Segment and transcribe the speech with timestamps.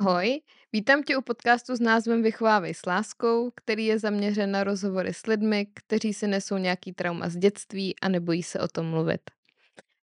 [0.00, 0.40] Ahoj,
[0.72, 5.26] vítám tě u podcastu s názvem Vychovávej s láskou, který je zaměřen na rozhovory s
[5.26, 9.20] lidmi, kteří si nesou nějaký trauma z dětství a nebojí se o tom mluvit.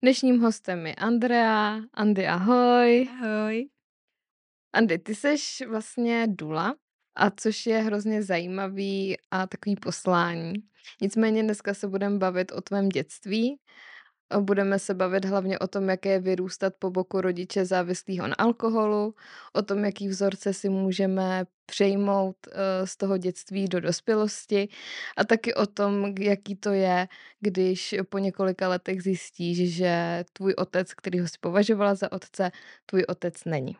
[0.02, 1.80] Dnešním hostem je Andrea.
[1.94, 3.08] Andy, ahoj.
[3.22, 3.68] Ahoj.
[4.72, 5.36] Andy, ty jsi
[5.66, 6.74] vlastně Dula,
[7.16, 10.52] a což je hrozně zajímavý a takový poslání.
[11.02, 13.56] Nicméně dneska se budeme bavit o tvém dětství
[14.40, 19.14] Budeme se bavit hlavně o tom, jak je vyrůstat po boku rodiče závislého na alkoholu,
[19.52, 24.68] o tom, jaký vzorce si můžeme přejmout eh, z toho dětství do dospělosti
[25.16, 27.08] a taky o tom, jaký to je,
[27.40, 32.50] když po několika letech zjistíš, že tvůj otec, který ho si považovala za otce,
[32.86, 33.76] tvůj otec není.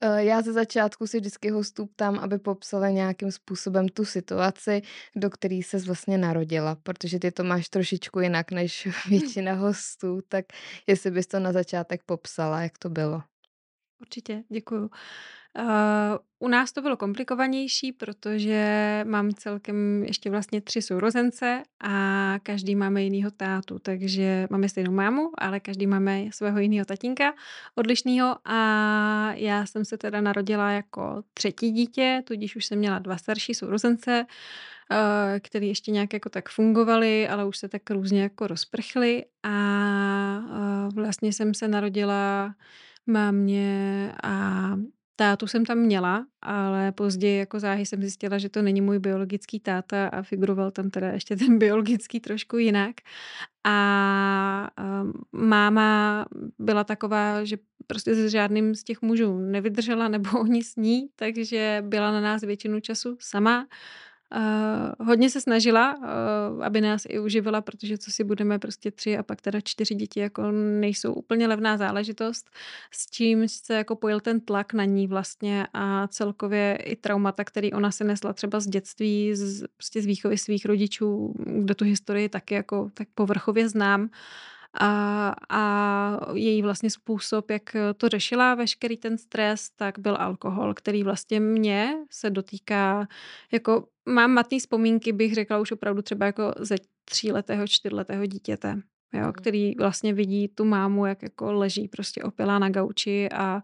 [0.00, 4.82] Eh, já ze začátku si vždycky hostů ptám, aby popsala nějakým způsobem tu situaci,
[5.16, 10.44] do které se vlastně narodila, protože ty to máš trošičku jinak než většina hostů, tak
[10.86, 13.22] jestli bys to na začátek popsala, jak to bylo.
[14.00, 14.90] Určitě, děkuju.
[15.58, 22.76] Uh, u nás to bylo komplikovanější, protože mám celkem ještě vlastně tři sourozence a každý
[22.76, 27.34] máme jinýho tátu, takže máme stejnou mámu, ale každý máme svého jiného tatínka
[27.74, 28.58] odlišného a
[29.34, 34.26] já jsem se teda narodila jako třetí dítě, tudíž už jsem měla dva starší sourozence,
[34.90, 34.96] uh,
[35.40, 39.56] který ještě nějak jako tak fungovali, ale už se tak různě jako rozprchli a
[40.38, 42.54] uh, vlastně jsem se narodila
[43.06, 44.70] mámě a
[45.16, 49.60] tátu jsem tam měla, ale později jako záhy jsem zjistila, že to není můj biologický
[49.60, 52.96] táta a figuroval tam teda ještě ten biologický trošku jinak.
[53.64, 54.70] A
[55.02, 56.24] um, máma
[56.58, 61.82] byla taková, že prostě s žádným z těch mužů nevydržela nebo oni s ní, takže
[61.86, 63.66] byla na nás většinu času sama.
[64.36, 69.18] Uh, hodně se snažila, uh, aby nás i uživila, protože co si budeme prostě tři
[69.18, 70.50] a pak teda čtyři děti jako
[70.80, 72.50] nejsou úplně levná záležitost,
[72.90, 77.72] s čím se jako pojil ten tlak na ní vlastně a celkově i traumata, který
[77.72, 82.28] ona se nesla třeba z dětství, z, prostě z výchovy svých rodičů, kde tu historii
[82.28, 84.08] taky jako tak povrchově znám
[84.80, 91.02] a, a její vlastně způsob, jak to řešila, veškerý ten stres, tak byl alkohol, který
[91.02, 93.08] vlastně mě se dotýká,
[93.52, 98.82] jako mám matný vzpomínky, bych řekla už opravdu třeba jako ze tříletého, čtyřletého dítěte
[99.12, 103.62] jo, který vlastně vidí tu mámu, jak jako leží prostě opilá na gauči a,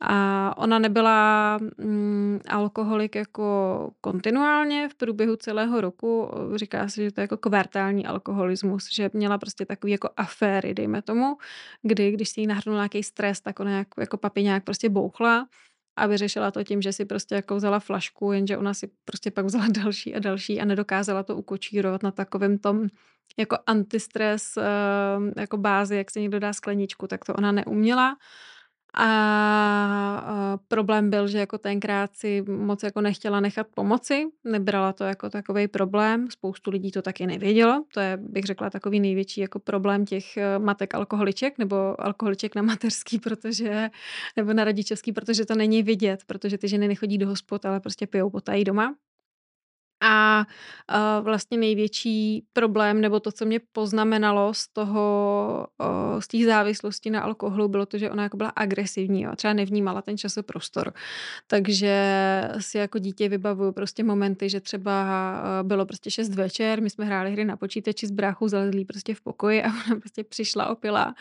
[0.00, 7.20] a ona nebyla mm, alkoholik jako kontinuálně v průběhu celého roku, říká se, že to
[7.20, 11.36] je jako kvartální alkoholismus, že měla prostě takový jako aféry, dejme tomu,
[11.82, 15.46] kdy, když si jí nahrnul nějaký stres, tak ona jako, jako papi nějak prostě bouchla
[15.96, 19.44] a vyřešila to tím, že si prostě jako vzala flašku, jenže ona si prostě pak
[19.44, 22.88] vzala další a další a nedokázala to ukočírovat na takovém tom
[23.38, 28.16] jako antistres ehm, jako bázi, jak se někdo dá skleničku, tak to ona neuměla.
[28.94, 35.30] A, problém byl, že jako tenkrát si moc jako nechtěla nechat pomoci, nebrala to jako
[35.30, 40.04] takový problém, spoustu lidí to taky nevědělo, to je, bych řekla, takový největší jako problém
[40.04, 43.90] těch eh, matek alkoholiček nebo alkoholiček na mateřský, protože,
[44.36, 48.06] nebo na rodičovský, protože to není vidět, protože ty ženy nechodí do hospod, ale prostě
[48.06, 48.94] pijou potají doma
[50.00, 50.46] a,
[50.88, 57.10] a vlastně největší problém, nebo to, co mě poznamenalo z toho, o, z té závislosti
[57.10, 60.92] na alkoholu, bylo to, že ona jako byla agresivní a třeba nevnímala ten časoprostor.
[61.46, 61.94] Takže
[62.58, 65.06] si jako dítě vybavuju prostě momenty, že třeba
[65.62, 69.20] bylo prostě 6 večer, my jsme hráli hry na počítači s bráchou zalezlí prostě v
[69.20, 71.14] pokoji a ona prostě přišla opila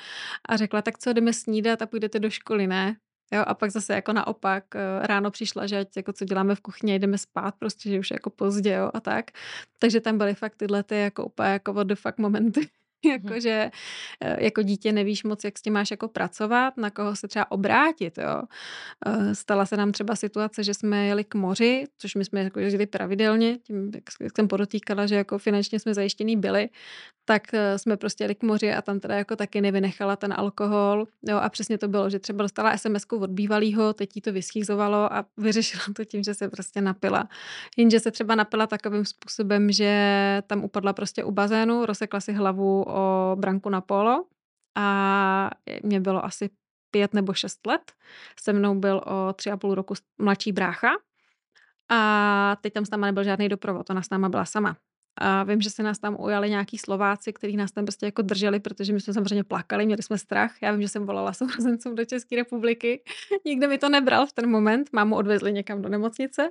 [0.50, 2.96] a řekla, tak co, jdeme snídat a půjdete do školy, ne?
[3.32, 6.62] Jo, a pak zase jako naopak eh, ráno přišla, že ať jako co děláme v
[6.62, 9.32] kuchyni, jdeme spát, prostě, že už je jako pozdě, jo, a tak.
[9.80, 12.70] Takže tam byly fakt tyhle ty jako úplně jako what the fuck momenty.
[13.06, 13.72] Jakože
[14.22, 17.52] eh, jako dítě nevíš moc, jak s tím máš jako pracovat, na koho se třeba
[17.52, 18.42] obrátit, jo.
[19.06, 22.60] Eh, stala se nám třeba situace, že jsme jeli k moři, což my jsme jako
[22.60, 23.92] jezdili pravidelně, tím,
[24.22, 26.70] jak jsem podotýkala, že jako finančně jsme zajištěný byli,
[27.30, 31.08] tak eh, jsme prostě jeli k moři a tam teda jako taky nevynechala ten alkohol.
[31.28, 35.14] Jo, a přesně to bylo, že třeba dostala sms od bývalého, teď jí to vyschýzovalo
[35.14, 37.30] a vyřešila to tím, že se prostě napila.
[37.78, 39.92] Jenže se třeba napila takovým způsobem, že
[40.48, 44.26] tam upadla prostě u bazénu, rozsekla si hlavu o branku na polo
[44.78, 45.50] a
[45.84, 46.50] mě bylo asi
[46.92, 47.92] pět nebo šest let.
[48.42, 50.90] Se mnou byl o tři a půl roku mladší brácha
[51.90, 54.78] a teď tam s náma nebyl žádný doprovod, ona s náma byla sama.
[55.18, 58.60] A vím, že se nás tam ujali nějaký Slováci, kteří nás tam prostě jako drželi,
[58.60, 60.62] protože my jsme samozřejmě plakali, měli jsme strach.
[60.62, 63.02] Já vím, že jsem volala sourozencům do České republiky.
[63.46, 64.90] Nikdo mi to nebral v ten moment.
[64.94, 66.50] Mámu odvezli někam do nemocnice.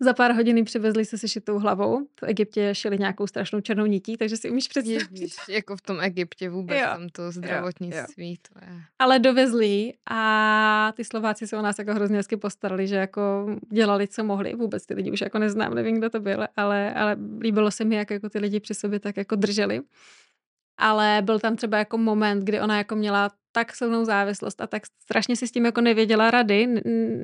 [0.00, 2.06] Za pár hodin přivezli se sešitou hlavou.
[2.20, 5.08] V Egyptě šili nějakou strašnou černou nití, takže si umíš představit.
[5.12, 6.86] Ježiš, jako v tom Egyptě vůbec, jo.
[6.86, 8.30] tam to zdravotnictví.
[8.30, 8.52] Jo, jo.
[8.52, 8.80] To je...
[8.98, 14.08] Ale dovezli a ty Slováci se o nás jako hrozně hezky postarali, že jako dělali,
[14.08, 14.54] co mohli.
[14.54, 17.96] Vůbec ty lidi už jako neznám, nevím, kdo to byl, ale, ale líbilo se mi,
[17.96, 19.80] jak jako ty lidi při sobě tak jako drželi.
[20.78, 24.82] Ale byl tam třeba jako moment, kdy ona jako měla tak silnou závislost a tak
[24.86, 26.66] strašně si s tím jako nevěděla rady,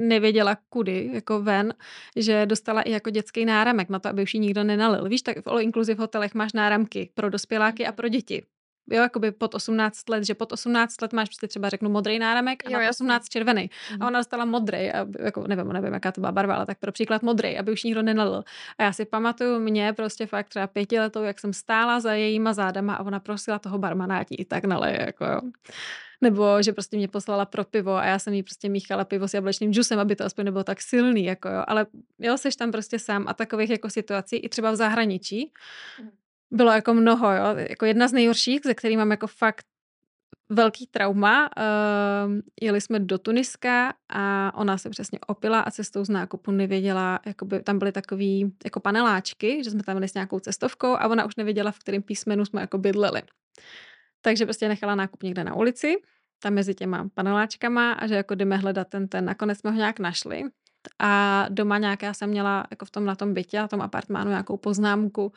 [0.08, 1.74] nevěděla kudy, jako ven,
[2.16, 5.08] že dostala i jako dětský náramek na to, aby už ji nikdo nenalil.
[5.08, 8.42] Víš, tak v all inclusive hotelech máš náramky pro dospěláky a pro děti
[8.90, 12.66] jo, jakoby pod 18 let, že pod 18 let máš prostě třeba řeknu modrý náramek
[12.66, 13.62] a jo, na 18 červený.
[13.62, 13.94] Mm.
[13.94, 14.06] A mhm.
[14.06, 17.22] ona dostala modrý, a jako nevím, nevím, jaká to byla barva, ale tak pro příklad
[17.22, 18.44] modrý, aby už nikdo nenalil.
[18.78, 22.94] A já si pamatuju mě prostě fakt třeba pětiletou, jak jsem stála za jejíma zádama
[22.94, 25.40] a ona prosila toho barmana, ať i tak naleje, jako jo.
[26.20, 29.34] Nebo že prostě mě poslala pro pivo a já jsem jí prostě míchala pivo s
[29.34, 31.64] jablečným džusem, aby to aspoň nebylo tak silný, jako jo.
[31.66, 31.86] Ale
[32.18, 35.52] jo, seš tam prostě sám a takových jako situací i třeba v zahraničí,
[36.02, 36.10] mm
[36.50, 37.44] bylo jako mnoho, jo.
[37.56, 39.66] Jako jedna z nejhorších, ze kterých mám jako fakt
[40.48, 41.50] velký trauma.
[41.56, 42.32] Uh,
[42.62, 47.62] jeli jsme do Tuniska a ona se přesně opila a cestou z nákupu nevěděla, jakoby
[47.62, 51.36] tam byly takový jako paneláčky, že jsme tam byli s nějakou cestovkou a ona už
[51.36, 53.22] nevěděla, v kterém písmenu jsme jako bydleli.
[54.20, 55.96] Takže prostě nechala nákup někde na ulici,
[56.42, 59.24] tam mezi těma paneláčkama a že jako jdeme hledat ten ten.
[59.24, 60.42] Nakonec jsme ho nějak našli
[60.98, 64.56] a doma nějaká jsem měla jako v tom na tom bytě, na tom apartmánu nějakou
[64.56, 65.32] poznámku,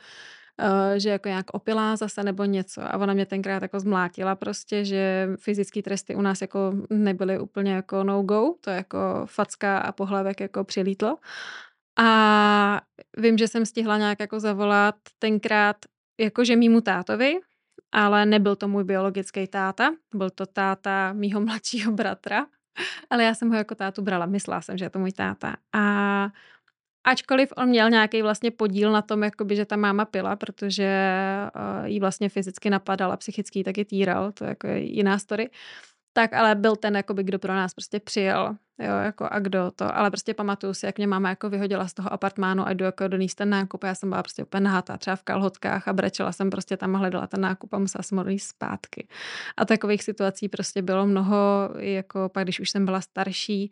[0.96, 2.82] že jako nějak opilá zase nebo něco.
[2.82, 7.72] A ona mě tenkrát jako zmlátila prostě, že fyzické tresty u nás jako nebyly úplně
[7.72, 11.16] jako no go, to jako facka a pohlavek jako přilítlo.
[11.98, 12.80] A
[13.16, 15.76] vím, že jsem stihla nějak jako zavolat tenkrát
[16.20, 17.38] jakože mýmu tátovi,
[17.92, 22.46] ale nebyl to můj biologický táta, byl to táta mýho mladšího bratra,
[23.10, 25.56] ale já jsem ho jako tátu brala, myslela jsem, že je to můj táta.
[25.72, 26.28] A
[27.04, 30.90] Ačkoliv on měl nějaký vlastně podíl na tom, jakoby, že ta máma pila, protože
[31.56, 35.50] uh, jí vlastně fyzicky napadala, psychicky taky týral, to je jako jiná story.
[36.12, 39.96] Tak ale byl ten, jakoby, kdo pro nás prostě přijel, jo, jako a kdo to,
[39.96, 43.08] ale prostě pamatuju si, jak mě máma jako vyhodila z toho apartmánu a jdu jako
[43.08, 43.84] doníst ten nákup.
[43.84, 46.98] Já jsem byla prostě úplně nahatá, třeba v kalhotkách a brečela jsem prostě tam a
[46.98, 49.08] hledala ten nákup a musela jsem ho zpátky.
[49.56, 53.70] A takových situací prostě bylo mnoho, jako pak když už jsem byla starší,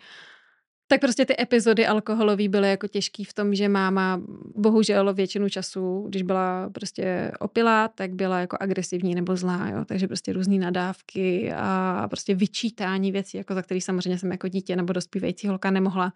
[0.88, 4.20] tak prostě ty epizody alkoholové byly jako těžký v tom, že máma
[4.55, 9.85] bohužel většinu času, když byla prostě opilá, tak byla jako agresivní nebo zlá, jo.
[9.85, 14.76] Takže prostě různé nadávky a prostě vyčítání věcí, jako za který samozřejmě jsem jako dítě
[14.76, 16.12] nebo dospívající holka nemohla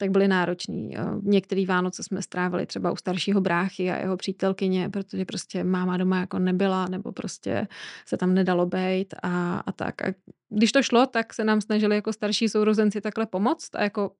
[0.00, 0.96] tak byly náročný.
[1.22, 6.20] Některý Vánoce jsme strávili třeba u staršího bráchy a jeho přítelkyně, protože prostě máma doma
[6.20, 7.68] jako nebyla, nebo prostě
[8.06, 10.02] se tam nedalo bejt a, a tak.
[10.02, 10.14] A
[10.48, 14.10] když to šlo, tak se nám snažili jako starší sourozenci takhle pomoct a jako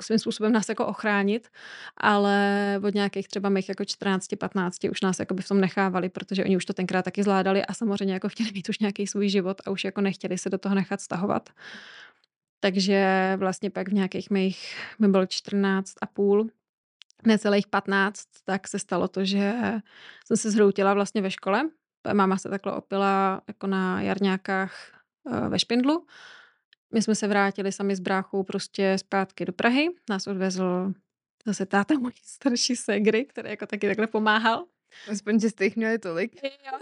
[0.00, 1.48] svým způsobem nás jako ochránit,
[1.96, 6.08] ale od nějakých třeba mých jako 14, 15 už nás jako by v tom nechávali,
[6.08, 9.28] protože oni už to tenkrát taky zvládali a samozřejmě jako chtěli mít už nějaký svůj
[9.28, 11.50] život a už jako nechtěli se do toho nechat stahovat.
[12.64, 16.50] Takže vlastně pak v nějakých mých, mi bylo 14 a půl,
[17.26, 19.54] necelých 15, tak se stalo to, že
[20.26, 21.70] jsem se zhroutila vlastně ve škole.
[22.12, 24.74] Máma se takhle opila jako na jarňákách
[25.30, 26.06] eh, ve Špindlu.
[26.94, 29.88] My jsme se vrátili sami s bráchou prostě zpátky do Prahy.
[30.10, 30.92] Nás odvezl
[31.46, 34.66] zase táta mojí starší segry, který jako taky takhle pomáhal.
[35.10, 36.42] Aspoň, že jste jich měli tolik.
[36.44, 36.78] Jo.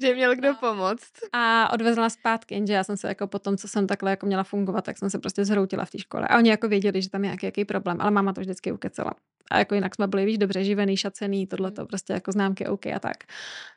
[0.00, 1.12] Že měl kdo pomoct.
[1.32, 4.42] A odvezla zpátky, jenže já jsem se jako po tom, co jsem takhle jako měla
[4.42, 6.28] fungovat, tak jsem se prostě zhroutila v té škole.
[6.28, 9.14] A oni jako věděli, že tam je nějaký, jaký problém, ale máma to vždycky ukecela.
[9.50, 11.88] A jako jinak jsme byli, víš, dobře živený, šacený, tohle to hmm.
[11.88, 13.24] prostě jako známky OK a tak.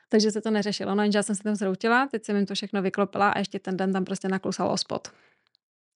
[0.08, 0.94] Takže se to neřešilo.
[0.94, 3.58] No jenže já jsem se tam zhroutila, teď jsem jim to všechno vyklopila a ještě
[3.58, 5.08] ten den tam prostě naklusal ospod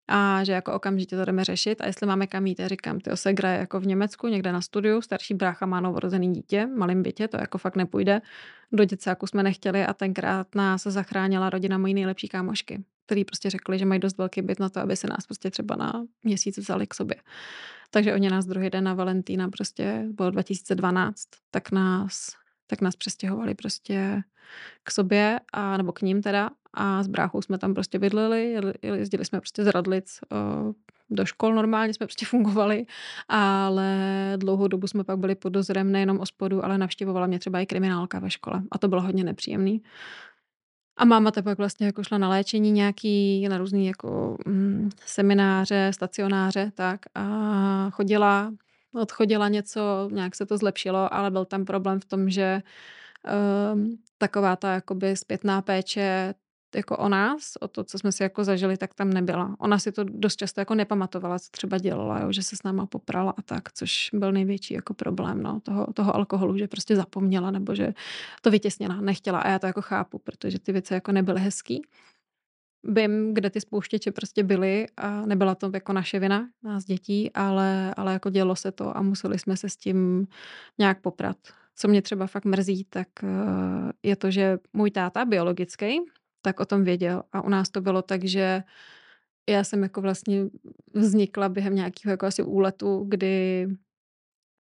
[0.09, 3.53] a že jako okamžitě to jdeme řešit a jestli máme kam jít, říkám, ty Segra
[3.53, 7.37] je jako v Německu, někde na studiu, starší brácha má novorozený dítě, malým bytě, to
[7.37, 8.21] jako fakt nepůjde.
[8.73, 13.79] Do děcáku jsme nechtěli a tenkrát nás zachránila rodina mojí nejlepší kámošky, který prostě řekli,
[13.79, 16.87] že mají dost velký byt na to, aby se nás prostě třeba na měsíc vzali
[16.87, 17.17] k sobě.
[17.91, 22.29] Takže oni nás druhý den na Valentína prostě, bylo 2012, tak nás
[22.69, 24.23] tak nás přestěhovali prostě
[24.83, 29.25] k sobě, a, nebo k ním teda a s bráchou jsme tam prostě bydleli, jezdili
[29.25, 30.21] jsme prostě z Radlic
[31.11, 32.87] do škol normálně jsme prostě fungovali,
[33.29, 33.97] ale
[34.37, 38.19] dlouhou dobu jsme pak byli pod dozorem nejenom ospodu, ale navštěvovala mě třeba i kriminálka
[38.19, 39.83] ve škole a to bylo hodně nepříjemný.
[40.97, 45.91] A máma to pak vlastně jako šla na léčení nějaký, na různý jako mm, semináře,
[45.95, 48.53] stacionáře, tak a chodila
[48.95, 52.63] odchodila něco, nějak se to zlepšilo, ale byl tam problém v tom, že,
[53.25, 56.35] ehm, taková ta jakoby zpětná péče
[56.75, 59.57] jako o nás, o to, co jsme si jako zažili, tak tam nebyla.
[59.59, 62.87] Ona si to dost často jako nepamatovala, co třeba dělala, jo, že se s náma
[62.87, 67.51] poprala a tak, což byl největší jako problém, no, toho toho alkoholu, že prostě zapomněla
[67.51, 67.95] nebo že
[68.43, 71.83] to vytěsnila, nechtěla a já to jako chápu, protože ty věci jako nebyly hezký.
[72.85, 77.95] Vím, kde ty spouštěče prostě byly a nebyla to jako naše vina, nás dětí, ale
[77.97, 80.27] ale jako dělo se to a museli jsme se s tím
[80.79, 81.37] nějak poprat.
[81.77, 86.01] Co mě třeba fakt mrzí, tak, eh, je to, že můj táta biologický,
[86.49, 88.63] tak o tom věděl a u nás to bylo tak, že
[89.49, 90.45] já jsem jako vlastně
[90.95, 93.67] vznikla během nějakého jako asi úletu, kdy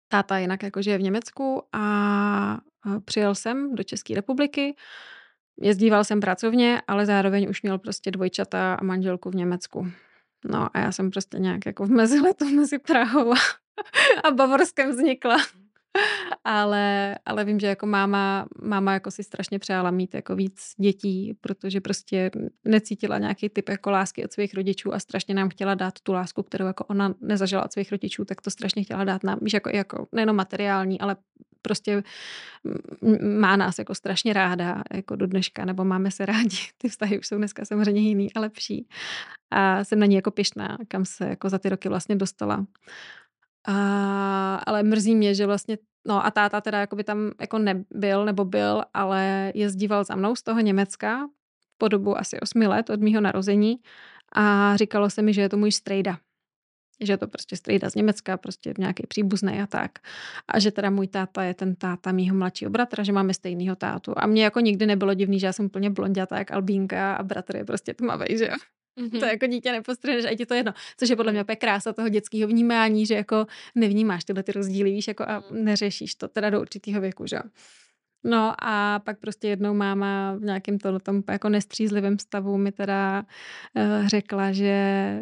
[0.08, 2.58] táta jinak jako žije v Německu a
[3.04, 4.76] přijel sem do České republiky.
[5.60, 9.90] Jezdíval sem pracovně, ale zároveň už měl prostě dvojčata a manželku v Německu.
[10.44, 13.32] No a já jsem prostě nějak jako v meziletu mezi Prahou
[14.24, 15.36] a Bavorskem vznikla.
[16.44, 21.34] Ale ale vím, že jako máma máma jako si strašně přála mít jako víc dětí,
[21.40, 22.30] protože prostě
[22.64, 26.42] necítila nějaký typ jako lásky od svých rodičů a strašně nám chtěla dát tu lásku,
[26.42, 29.38] kterou jako ona nezažila od svých rodičů, tak to strašně chtěla dát nám.
[29.42, 31.16] Víš, jako jako nejenom materiální, ale
[31.62, 32.02] prostě
[33.38, 36.58] má nás jako strašně ráda jako do dneška, nebo máme se rádi.
[36.78, 38.88] Ty vztahy už jsou dneska samozřejmě jiný a lepší.
[39.50, 42.66] A jsem na ní jako pyšná, kam se jako za ty roky vlastně dostala.
[43.68, 48.44] A ale mrzí mě, že vlastně no a táta teda jakoby tam jako nebyl nebo
[48.44, 51.28] byl, ale jezdíval za mnou z toho Německa
[51.78, 53.76] po dobu asi 8 let od mýho narození
[54.34, 56.18] a říkalo se mi, že je to můj strejda.
[57.00, 59.98] Že je to prostě strejda z Německa, prostě nějaký příbuzný a tak.
[60.48, 64.12] A že teda můj táta je ten táta mýho mladšího bratra, že máme stejného tátu.
[64.16, 67.56] A mně jako nikdy nebylo divný, že já jsem úplně blondětá jak Albínka a bratr
[67.56, 68.56] je prostě tmavý, že jo.
[69.00, 69.20] Mm-hmm.
[69.20, 70.72] To jako dítě nepostřehneš a ti to jedno.
[70.96, 74.90] Což je podle mě opět krása toho dětského vnímání, že jako nevnímáš tyhle ty rozdíly,
[74.90, 75.64] víš, jako a mm.
[75.64, 77.38] neřešíš to teda do určitého věku, že
[78.24, 83.24] No a pak prostě jednou máma v nějakém tom jako nestřízlivém stavu mi teda
[83.76, 85.20] uh, řekla, že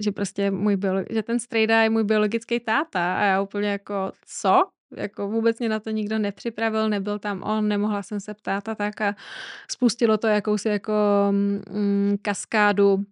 [0.00, 4.12] že prostě můj biolo- že ten strejda je můj biologický táta a já úplně jako
[4.26, 4.68] co?
[4.96, 8.74] Jako vůbec mě na to nikdo nepřipravil, nebyl tam on, nemohla jsem se ptát a
[8.74, 9.16] tak a
[9.70, 10.92] spustilo to jakousi jako
[11.30, 13.04] mm, kaskádu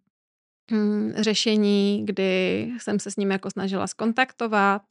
[0.71, 4.83] mm, řešení, kdy jsem se s ním jako snažila skontaktovat,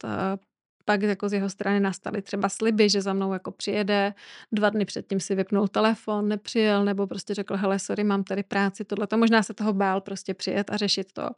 [0.84, 4.14] pak jako z jeho strany nastaly třeba sliby, že za mnou jako přijede,
[4.52, 8.84] dva dny předtím si vypnul telefon, nepřijel, nebo prostě řekl, hele, sorry, mám tady práci,
[8.84, 9.06] tohle.
[9.06, 11.30] To možná se toho bál prostě přijet a řešit to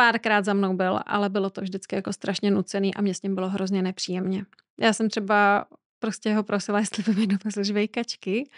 [0.00, 3.34] párkrát za mnou byl, ale bylo to vždycky jako strašně nucený a mě s ním
[3.34, 4.44] bylo hrozně nepříjemně.
[4.80, 5.66] Já jsem třeba
[5.98, 8.50] prostě ho prosila, jestli by mi dovezl žvejkačky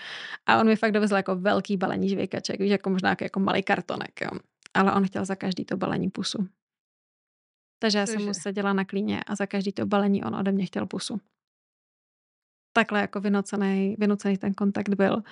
[0.47, 3.63] a on mi fakt dovezl jako velký balení žvejkaček, víš, jako možná jako, jako malý
[3.63, 4.39] kartonek, jo.
[4.75, 6.49] Ale on chtěl za každý to balení pusu.
[7.79, 10.67] Takže já jsem mu seděla na klíně a za každý to balení on ode mě
[10.67, 11.21] chtěl pusu
[12.73, 15.23] takhle jako vynucený, vynucený ten kontakt byl.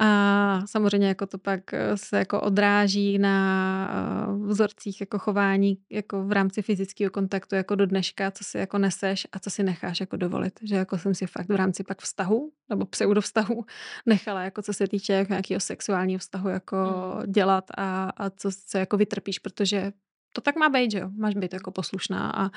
[0.00, 6.24] A samozřejmě jako to pak eh, se jako odráží na uh, vzorcích jako chování jako
[6.24, 10.00] v rámci fyzického kontaktu jako do dneška, co si jako neseš a co si necháš
[10.00, 10.60] jako dovolit.
[10.62, 13.64] Že jako jsem si fakt v rámci pak vztahu nebo pseudo vztahu
[14.06, 17.32] nechala jako co se týče jako nějakého sexuálního vztahu jako mm.
[17.32, 19.92] dělat a, a co, co jako vytrpíš, protože
[20.32, 21.10] to tak má být, že jo.
[21.16, 22.50] Máš být jako poslušná a,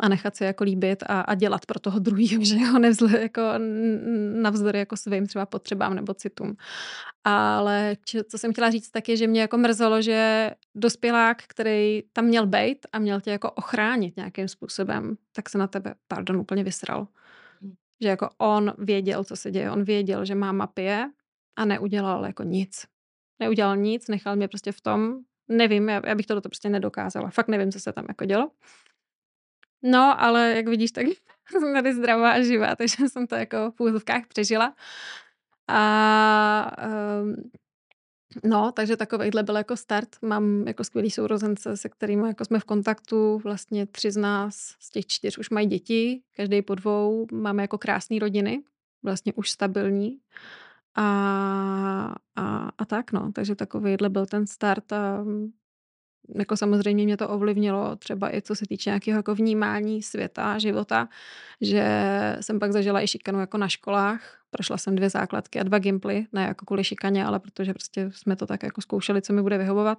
[0.00, 3.42] a nechat se jako líbit a, a dělat pro toho druhého, že jo, nevzle, jako
[4.34, 6.56] navzdory jako svým třeba potřebám nebo citům.
[7.24, 7.96] Ale
[8.28, 12.46] co jsem chtěla říct, tak je, že mě jako mrzelo, že dospělák, který tam měl
[12.46, 17.08] být a měl tě jako ochránit nějakým způsobem, tak se na tebe, pardon, úplně vysral.
[17.60, 17.74] Hmm.
[18.00, 21.10] Že jako on věděl, co se děje, on věděl, že máma pije
[21.56, 22.86] a neudělal jako nic.
[23.40, 27.30] Neudělal nic, nechal mě prostě v tom, nevím, já, já bych to prostě nedokázala.
[27.30, 28.50] Fakt nevím, co se tam jako dělo.
[29.82, 31.06] No, ale jak vidíš, tak
[31.50, 34.74] jsem tady zdravá a živá, takže jsem to jako v úzovkách přežila.
[35.68, 36.76] A
[37.22, 37.50] um,
[38.44, 40.08] no, takže takovýhle byl jako start.
[40.22, 43.38] Mám jako skvělý sourozence, se kterými jako jsme v kontaktu.
[43.38, 47.26] Vlastně tři z nás, z těch čtyř už mají děti, každý po dvou.
[47.32, 48.62] Máme jako krásné rodiny,
[49.02, 50.18] vlastně už stabilní.
[50.94, 55.24] A, a, a tak no, takže takovýhle byl ten start a
[56.38, 61.08] jako samozřejmě mě to ovlivnilo třeba i co se týče nějakého jako vnímání světa, života,
[61.60, 61.84] že
[62.40, 66.26] jsem pak zažila i šikanu jako na školách, Prošla jsem dvě základky a dva gimply,
[66.32, 69.58] ne jako kvůli šikaně, ale protože prostě jsme to tak jako zkoušeli, co mi bude
[69.58, 69.98] vyhovovat,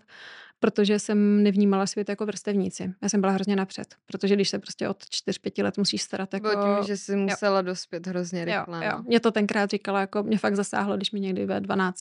[0.60, 2.94] protože jsem nevnímala svět jako vrstevníci.
[3.02, 6.50] Já jsem byla hrozně napřed, protože když se prostě od 4-5 let musíš starat jako...
[6.50, 7.62] Bylo tím, že jsi musela jo.
[7.62, 8.86] dospět hrozně rychle.
[8.86, 8.98] Jo, jo.
[8.98, 9.04] No.
[9.08, 12.00] Mě to tenkrát říkala, jako mě fakt zasáhlo, když mi někdy ve 12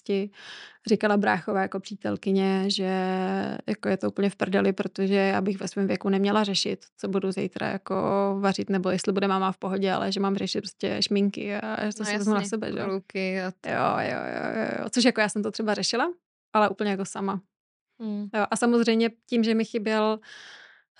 [0.86, 2.90] říkala bráchová jako přítelkyně, že
[3.66, 7.08] jako je to úplně v prdeli, protože já bych ve svém věku neměla řešit, co
[7.08, 7.94] budu zítra jako
[8.40, 11.92] vařit, nebo jestli bude máma v pohodě, ale že mám řešit prostě šminky a že
[11.92, 12.84] to no, si vezmu na sebe, že?
[12.84, 13.68] Ruky a to.
[13.68, 16.12] Jo, jo, jo, jo, což jako já jsem to třeba řešila,
[16.52, 17.40] ale úplně jako sama.
[18.00, 18.28] Hmm.
[18.34, 20.20] Jo, a samozřejmě tím, že mi chyběl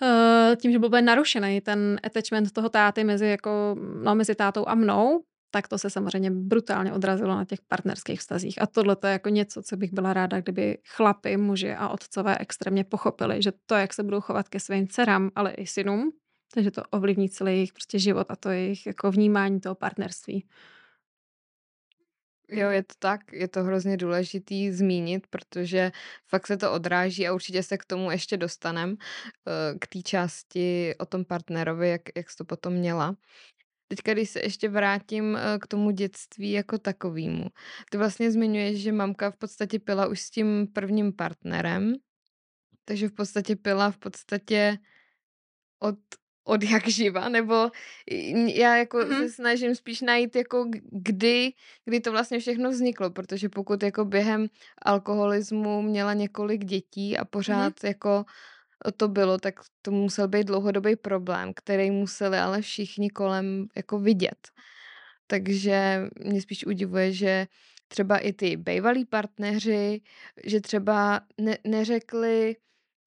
[0.01, 4.75] uh, tím, že byl narušený ten attachment toho táty mezi, jako, no, mezi tátou a
[4.75, 8.61] mnou, tak to se samozřejmě brutálně odrazilo na těch partnerských vztazích.
[8.61, 12.83] A tohle je jako něco, co bych byla ráda, kdyby chlapy, muži a otcové extrémně
[12.83, 16.11] pochopili, že to, jak se budou chovat ke svým dcerám, ale i synům,
[16.53, 20.47] takže to ovlivní celý jejich prostě život a to jejich jako vnímání toho partnerství.
[22.51, 25.91] Jo, je to tak, je to hrozně důležitý zmínit, protože
[26.27, 28.97] fakt se to odráží a určitě se k tomu ještě dostanem,
[29.47, 33.15] eh, k té části o tom partnerovi, jak, jak jsi to potom měla.
[33.87, 37.45] Teďka, když se ještě vrátím eh, k tomu dětství jako takovému.
[37.91, 41.93] Ty vlastně zmiňuješ, že mamka v podstatě pila už s tím prvním partnerem,
[42.85, 44.77] takže v podstatě pila v podstatě
[45.79, 45.99] od,
[46.43, 47.71] od jak živa, nebo
[48.55, 49.19] já jako mm-hmm.
[49.19, 51.53] se snažím spíš najít jako kdy,
[51.85, 54.47] kdy to vlastně všechno vzniklo, protože pokud jako během
[54.81, 57.87] alkoholismu měla několik dětí a pořád mm-hmm.
[57.87, 58.25] jako
[58.97, 64.47] to bylo, tak to musel být dlouhodobý problém, který museli ale všichni kolem jako vidět.
[65.27, 67.47] Takže mě spíš udivuje, že
[67.87, 70.01] třeba i ty bývalí partneři,
[70.45, 72.55] že třeba ne, neřekli,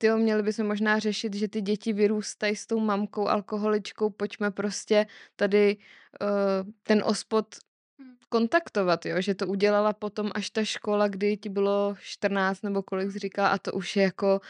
[0.05, 5.07] ty měli bychom možná řešit, že ty děti vyrůstají s tou mamkou alkoholičkou, pojďme prostě
[5.37, 7.47] tady uh, ten ospod
[8.29, 9.21] kontaktovat, jo?
[9.21, 13.49] že to udělala potom až ta škola, kdy ti bylo 14 nebo kolik jsi říkala
[13.49, 14.41] a to už je jako,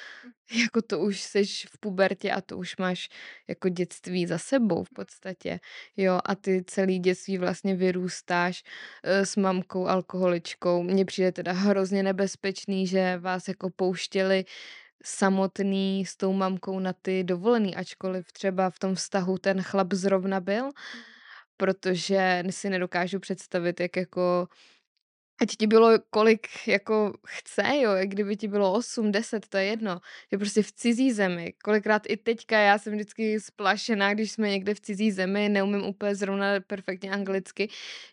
[0.62, 3.08] jako to už jsi v pubertě a to už máš
[3.48, 5.60] jako dětství za sebou v podstatě,
[5.96, 10.82] jo, a ty celý dětství vlastně vyrůstáš uh, s mamkou alkoholičkou.
[10.82, 14.44] Mně přijde teda hrozně nebezpečný, že vás jako pouštěli
[15.04, 20.40] samotný s tou mamkou na ty dovolený, ačkoliv třeba v tom vztahu ten chlap zrovna
[20.40, 20.70] byl,
[21.56, 24.48] protože si nedokážu představit, jak jako
[25.40, 29.64] Ať ti bylo kolik jako chce, jo, jak kdyby ti bylo 8, 10, to je
[29.64, 30.00] jedno,
[30.32, 34.74] že prostě v cizí zemi, kolikrát i teďka já jsem vždycky splašená, když jsme někde
[34.74, 37.68] v cizí zemi, neumím úplně zrovna perfektně anglicky,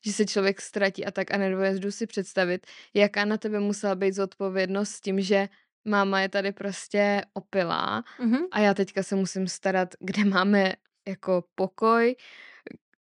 [0.05, 4.13] že se člověk ztratí a tak a nedovedu si představit, jaká na tebe musela být
[4.13, 5.49] zodpovědnost s tím, že
[5.85, 8.47] máma je tady prostě opilá mm-hmm.
[8.51, 10.73] a já teďka se musím starat, kde máme
[11.07, 12.15] jako pokoj,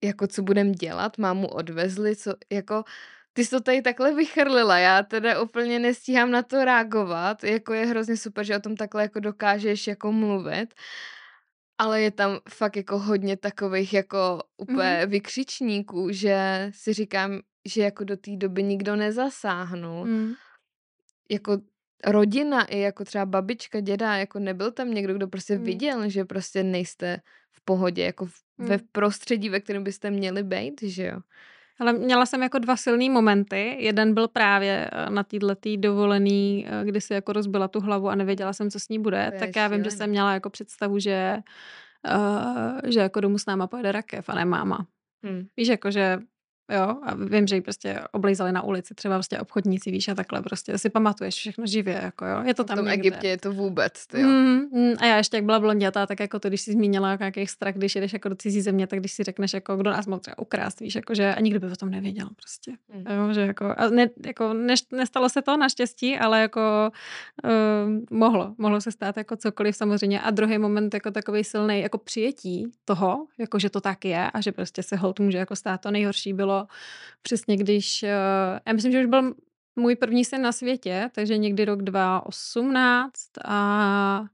[0.04, 2.84] jako co budem dělat, mámu odvezli, co, jako,
[3.34, 7.86] ty jsi to tady takhle vychrlila, já teda úplně nestíhám na to reagovat, jako je
[7.86, 10.74] hrozně super, že o tom takhle jako dokážeš jako mluvit,
[11.78, 15.12] ale je tam fakt jako hodně takových jako úplně mm.
[15.12, 20.06] vykřičníků, že si říkám, že jako do té doby nikdo nezasáhnul.
[20.06, 20.34] Mm.
[21.30, 21.58] Jako
[22.06, 25.64] rodina i jako třeba babička, děda, jako nebyl tam někdo, kdo prostě mm.
[25.64, 28.68] viděl, že prostě nejste v pohodě, jako v, mm.
[28.68, 31.20] ve prostředí, ve kterém byste měli být, že jo.
[31.80, 33.76] Ale měla jsem jako dva silný momenty.
[33.80, 38.16] Jeden byl právě eh, na této dovolený, eh, kdy si jako rozbila tu hlavu a
[38.16, 39.32] nevěděla jsem, co s ní bude.
[39.32, 41.38] To tak já vím, že jsem měla jako představu, že,
[42.16, 44.86] uh, že jako domů s náma pojede rakev a ne máma.
[45.24, 45.48] Hmm.
[45.58, 46.20] Víš, jako že
[46.72, 50.42] Jo, a vím, že ji prostě oblízali na ulici, třeba prostě obchodníci, víš, a takhle
[50.42, 52.44] prostě si pamatuješ všechno živě, jako jo.
[52.46, 53.08] Je to tam V tom někde.
[53.08, 54.28] Egyptě je to vůbec, ty jo.
[54.28, 57.24] Mm, mm, a já ještě jak byla blondětá, tak jako to, když jsi zmínila jako
[57.24, 60.08] nějaký strach, když jdeš jako do cizí země, tak když si řekneš, jako kdo nás
[60.08, 62.72] mohl třeba ukrást, víš, jako že a nikdo by o tom nevěděl prostě.
[62.94, 63.06] Mm.
[63.16, 66.92] Jo, že jako, a ne, jako ne, nestalo se to naštěstí, ale jako
[67.44, 70.22] uh, mohlo, mohlo se stát jako cokoliv samozřejmě.
[70.22, 74.42] A druhý moment jako takový silný jako přijetí toho, jako že to tak je a
[74.42, 76.68] že prostě se hold může jako stát to nejhorší bylo bylo
[77.22, 79.34] přesně, když, eh, já myslím, že už byl
[79.76, 84.26] můj první syn na světě, takže někdy rok 2018 a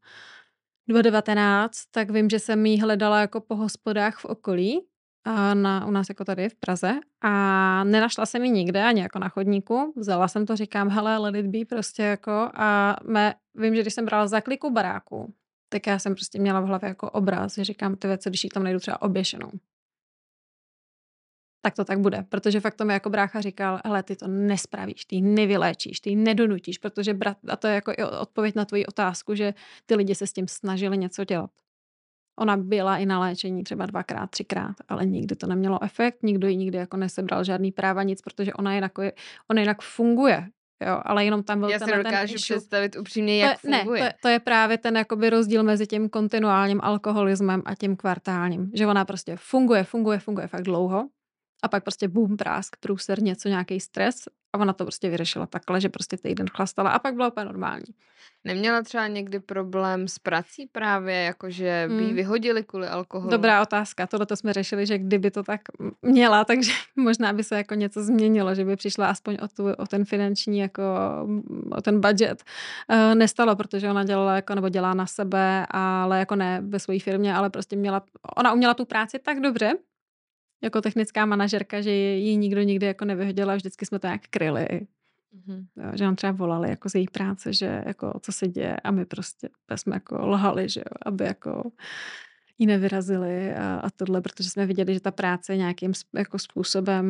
[0.88, 4.82] 2019, tak vím, že jsem jí hledala jako po hospodách v okolí,
[5.26, 7.00] a na, u nás jako tady v Praze.
[7.22, 9.94] A nenašla jsem ji nikde, ani jako na chodníku.
[9.96, 12.50] Vzala jsem to, říkám, hele, let it be prostě jako.
[12.54, 15.34] A mé, vím, že když jsem brala zakliku baráku,
[15.70, 18.50] tak já jsem prostě měla v hlavě jako obraz, že říkám, ty věci, když ji
[18.50, 19.52] tam najdu třeba oběšenou
[21.62, 22.26] tak to tak bude.
[22.30, 26.78] Protože fakt to mi jako brácha říkal, hele, ty to nespravíš, ty nevyléčíš, ty nedonutíš,
[26.78, 29.54] protože brat, a to je jako i odpověď na tvoji otázku, že
[29.86, 31.52] ty lidi se s tím snažili něco dělat.
[32.40, 36.58] Ona byla i na léčení třeba dvakrát, třikrát, ale nikdy to nemělo efekt, nikdo jí
[36.58, 38.92] nikdy jako nesebral žádný práva, nic, protože ona jinak,
[39.50, 40.48] ona jinak funguje.
[40.88, 44.02] Jo, ale jenom tam byl Já si dokážu ten představit upřímně, jak to, funguje.
[44.04, 48.72] Ne, to, to je právě ten jakoby rozdíl mezi tím kontinuálním alkoholismem a tím kvartálním.
[48.74, 51.10] Že ona prostě funguje, funguje, funguje fakt dlouho
[51.64, 54.16] a pak prostě boom, prásk, průser, něco, nějaký stres
[54.54, 57.94] a ona to prostě vyřešila takhle, že prostě týden chlastala a pak bylo úplně normální.
[58.44, 62.16] Neměla třeba někdy problém s prací právě, jakože by hmm.
[62.16, 63.32] vyhodili kvůli alkoholu?
[63.32, 64.08] Dobrá otázka.
[64.08, 65.62] Tohle to jsme řešili, že kdyby to tak
[66.02, 69.88] měla, takže možná by se jako něco změnilo, že by přišla aspoň o, tu, o
[69.88, 70.84] ten finanční, jako
[71.72, 72.44] o ten budget.
[72.92, 77.00] Uh, nestalo, protože ona dělala jako, nebo dělá na sebe, ale jako ne ve své
[77.00, 78.04] firmě, ale prostě měla,
[78.38, 79.74] ona uměla tu práci tak dobře,
[80.62, 84.68] jako technická manažerka, že ji nikdo nikdy jako nevyhodila, vždycky jsme to nějak kryli.
[84.68, 85.66] Mm-hmm.
[85.78, 88.92] Jo, že nám třeba volali jako z její práce, že jako co se děje a
[88.92, 91.72] my prostě jsme jako lhali, že jo, aby jako
[92.60, 97.06] jí nevyrazili a, a tohle, protože jsme viděli, že ta práce nějakým jako způsobem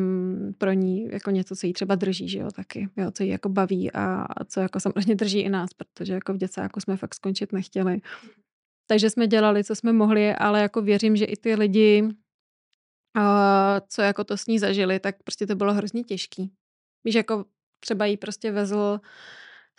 [0.58, 3.48] pro ní jako něco, co jí třeba drží, že jo, taky, jo, co jí jako
[3.48, 7.14] baví a, a co jako samozřejmě drží i nás, protože jako v děcáku jsme fakt
[7.14, 8.00] skončit nechtěli.
[8.86, 12.08] Takže jsme dělali, co jsme mohli, ale jako věřím, že i ty lidi,
[13.88, 16.52] co jako to s ní zažili, tak prostě to bylo hrozně těžký.
[17.04, 17.44] Víš, jako
[17.80, 19.00] třeba jí prostě vezl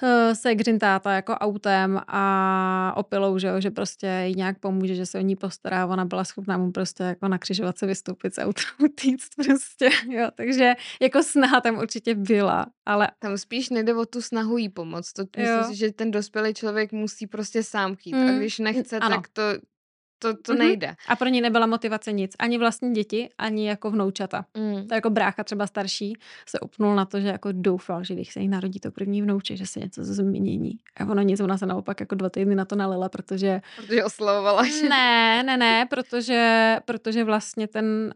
[0.03, 5.05] uh, se táta jako autem a opilou, že, jo, že prostě jí nějak pomůže, že
[5.05, 5.85] se o ní postará.
[5.85, 10.27] Ona byla schopná mu prostě jako na křižovatce vystoupit z auta, utíct prostě, jo.
[10.35, 13.07] Takže jako snaha tam určitě byla, ale...
[13.19, 15.13] Tam spíš nejde o tu snahu jí pomoct.
[15.13, 18.13] To myslím si, že ten dospělý člověk musí prostě sám chtít.
[18.13, 19.15] Mm, a když nechce, ano.
[19.15, 19.41] tak to
[20.21, 20.57] to, to mm-hmm.
[20.57, 20.95] nejde.
[21.07, 22.31] A pro ní nebyla motivace nic.
[22.39, 24.45] Ani vlastní děti, ani jako vnoučata.
[24.57, 24.87] Mm.
[24.87, 26.13] To jako brácha třeba starší
[26.49, 29.57] se upnul na to, že jako doufal, že když se jí narodí to první vnouče,
[29.57, 30.77] že se něco změní.
[30.97, 33.61] A ono nic, ona se naopak jako dva týdny na to nalela, protože...
[33.75, 34.67] Protože oslavovala.
[34.67, 34.89] Že...
[34.89, 38.13] Ne, ne, ne, protože, protože vlastně ten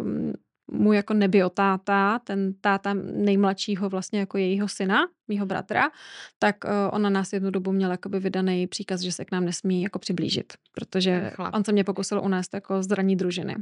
[0.00, 0.32] um,
[0.72, 5.90] můj jako nebiotáta, ten táta nejmladšího vlastně jako jejího syna, mýho bratra,
[6.38, 9.82] tak uh, ona nás jednu dobu měla jakoby vydaný příkaz, že se k nám nesmí
[9.82, 13.56] jako přiblížit, protože on se mě pokusil unést jako zraní družiny.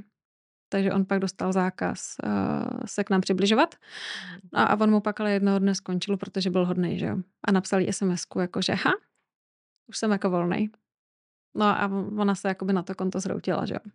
[0.69, 3.75] Takže on pak dostal zákaz uh, se k nám přibližovat.
[4.53, 7.17] A, a on mu pak ale jednoho dne skončil, protože byl hodný, že jo.
[7.45, 8.90] A napsal jí sms jako, že ha,
[9.88, 10.71] už jsem jako volný.
[11.57, 13.90] No a ona se jakoby na to konto zhroutila, že jo.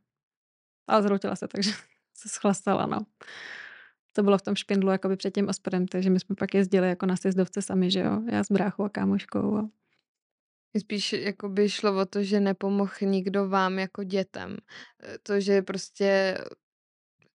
[0.88, 1.72] Ale zhroutila se, takže
[2.20, 3.00] se schlastala, no.
[4.14, 7.06] To bylo v tom špindlu jakoby před tím ospodem, takže my jsme pak jezdili jako
[7.06, 9.58] na sjezdovce sami, že jo, já s bráchou a kámoškou.
[9.58, 9.70] A...
[10.80, 14.58] Spíš jako by šlo o to, že nepomohl nikdo vám jako dětem.
[15.24, 16.38] To, že prostě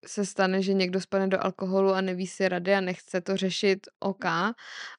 [0.06, 3.88] se stane, že někdo spadne do alkoholu a neví si rady a nechce to řešit
[4.00, 4.26] OK,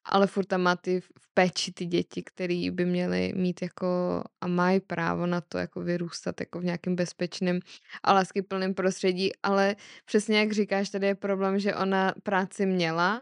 [0.04, 4.46] ale furt tam má ty v péči ty děti, které by měly mít jako a
[4.46, 7.60] mají právo na to jako vyrůstat jako v nějakém bezpečném
[8.02, 13.20] a láskyplném prostředí, ale přesně jak říkáš, tady je problém, že ona práci měla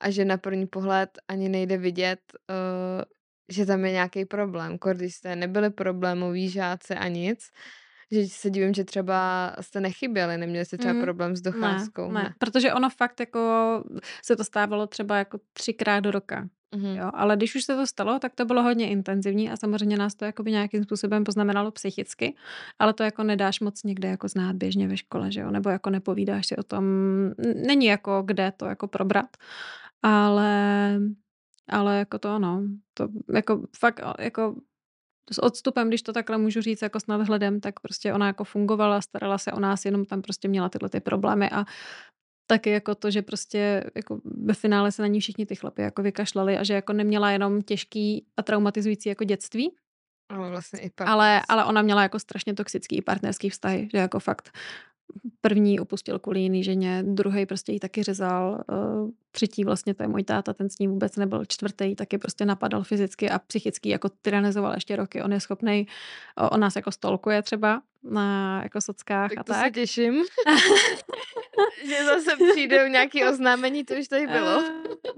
[0.00, 3.04] a že na první pohled ani nejde vidět, uh,
[3.48, 4.78] že tam je nějaký problém.
[4.92, 7.50] Když jste nebyli problémoví žáci a nic,
[8.12, 12.12] že se divím, že třeba jste nechyběli, neměli jste třeba mm, problém s docházkou.
[12.12, 13.40] Ne, ne, protože ono fakt jako
[14.24, 16.48] se to stávalo třeba jako třikrát do roka.
[16.76, 16.96] Mm-hmm.
[16.96, 20.14] Jo, ale když už se to stalo, tak to bylo hodně intenzivní a samozřejmě nás
[20.14, 22.34] to jakoby nějakým způsobem poznamenalo psychicky,
[22.78, 25.90] ale to jako nedáš moc někde jako znát běžně ve škole, že jo, nebo jako
[25.90, 26.84] nepovídáš si o tom,
[27.66, 29.36] není jako kde to jako probrat,
[30.02, 31.00] ale
[31.68, 32.62] ale jako to ano,
[32.94, 34.54] to jako fakt jako
[35.32, 39.00] s odstupem, když to takhle můžu říct jako s nadhledem, tak prostě ona jako fungovala,
[39.00, 41.64] starala se o nás, jenom tam prostě měla tyhle ty problémy a
[42.46, 46.02] taky jako to, že prostě jako ve finále se na ní všichni ty chlapy jako
[46.02, 49.74] vykašlali a že jako neměla jenom těžký a traumatizující jako dětství,
[50.30, 54.50] ale vlastně i ale, ale ona měla jako strašně toxický partnerský vztahy, že jako fakt
[55.40, 60.08] První opustil kvůli jiný ženě, druhý prostě ji taky řezal, uh, třetí vlastně to je
[60.08, 64.08] můj táta, ten s ní vůbec nebyl, čtvrtý taky prostě napadal fyzicky a psychicky, jako
[64.22, 65.86] tyranizoval ještě roky, on je schopný,
[66.50, 69.64] on nás jako stolkuje třeba na jako sockách tak a tak.
[69.64, 70.14] se těším.
[71.88, 74.62] že zase přijde nějaký oznámení, to už tady bylo.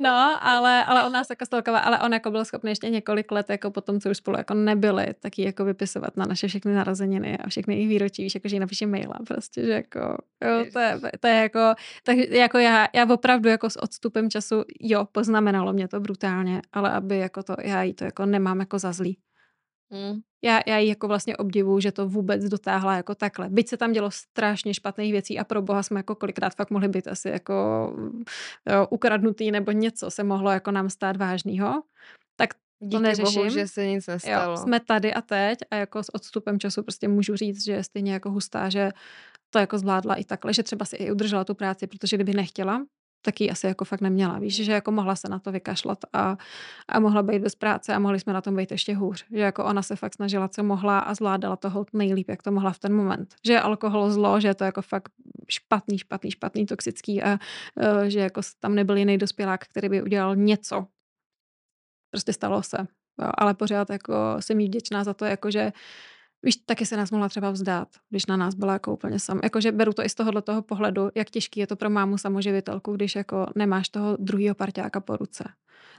[0.02, 3.50] No, ale, ale on nás jako stolkoval, ale on jako byl schopný ještě několik let,
[3.50, 7.48] jako potom, co už spolu jako nebyli, taky jako vypisovat na naše všechny narozeniny a
[7.48, 9.98] všechny jejich výročí, víš, jako, že jí napíše maila prostě, že jako,
[10.44, 14.64] jo, to je, to je jako, tak jako já, já opravdu jako s odstupem času,
[14.80, 18.78] jo, poznamenalo mě to brutálně, ale aby jako to, já jí to jako nemám jako
[18.78, 19.18] za zlý.
[19.92, 20.20] Mm.
[20.44, 23.48] Já, já ji jako vlastně obdivuju, že to vůbec dotáhla jako takhle.
[23.48, 26.88] Byť se tam dělo strašně špatných věcí a pro boha jsme jako kolikrát fakt mohli
[26.88, 27.54] být asi jako
[28.70, 31.82] jo, ukradnutý nebo něco se mohlo jako nám stát vážného,
[32.36, 33.34] tak Díky to neřeším.
[33.34, 34.50] bohu, že se nic nestalo.
[34.50, 37.84] Jo, jsme tady a teď a jako s odstupem času prostě můžu říct, že je
[37.84, 38.90] stejně jako hustá, že
[39.50, 42.84] to jako zvládla i takhle, že třeba si i udržela tu práci, protože kdyby nechtěla,
[43.22, 44.38] tak ji asi jako fakt neměla.
[44.38, 46.36] Víš, že jako mohla se na to vykašlat a,
[46.88, 49.24] a mohla být bez práce a mohli jsme na tom být ještě hůř.
[49.30, 52.72] Že jako ona se fakt snažila, co mohla a zvládala toho nejlíp, jak to mohla
[52.72, 53.34] v ten moment.
[53.46, 55.12] Že je alkohol zlo, že je to jako fakt
[55.48, 60.36] špatný, špatný, špatný, toxický a uh, že jako tam nebyl jiný dospělák, který by udělal
[60.36, 60.86] něco.
[62.10, 62.76] Prostě stalo se.
[63.22, 65.72] Jo, ale pořád jako jsem jí vděčná za to, jako že
[66.44, 69.40] Víš, taky se nás mohla třeba vzdát, když na nás byla jako úplně sam.
[69.42, 72.92] Jakože beru to i z tohohle toho pohledu, jak těžký je to pro mámu samoživitelku,
[72.92, 75.44] když jako nemáš toho druhého parťáka po ruce.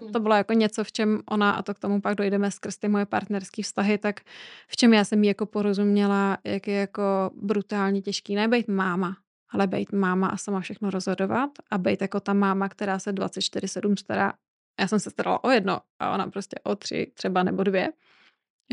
[0.01, 0.12] Mm.
[0.12, 2.88] To bylo jako něco, v čem ona, a to k tomu pak dojdeme skrz ty
[2.88, 4.21] moje partnerské vztahy, tak
[4.67, 9.17] v čem já jsem jí jako porozuměla, jak je jako brutálně těžký nebejt máma,
[9.49, 13.95] ale být máma a sama všechno rozhodovat a být jako ta máma, která se 24-7
[13.95, 14.34] stará.
[14.79, 17.93] Já jsem se starala o jedno a ona prostě o tři třeba nebo dvě,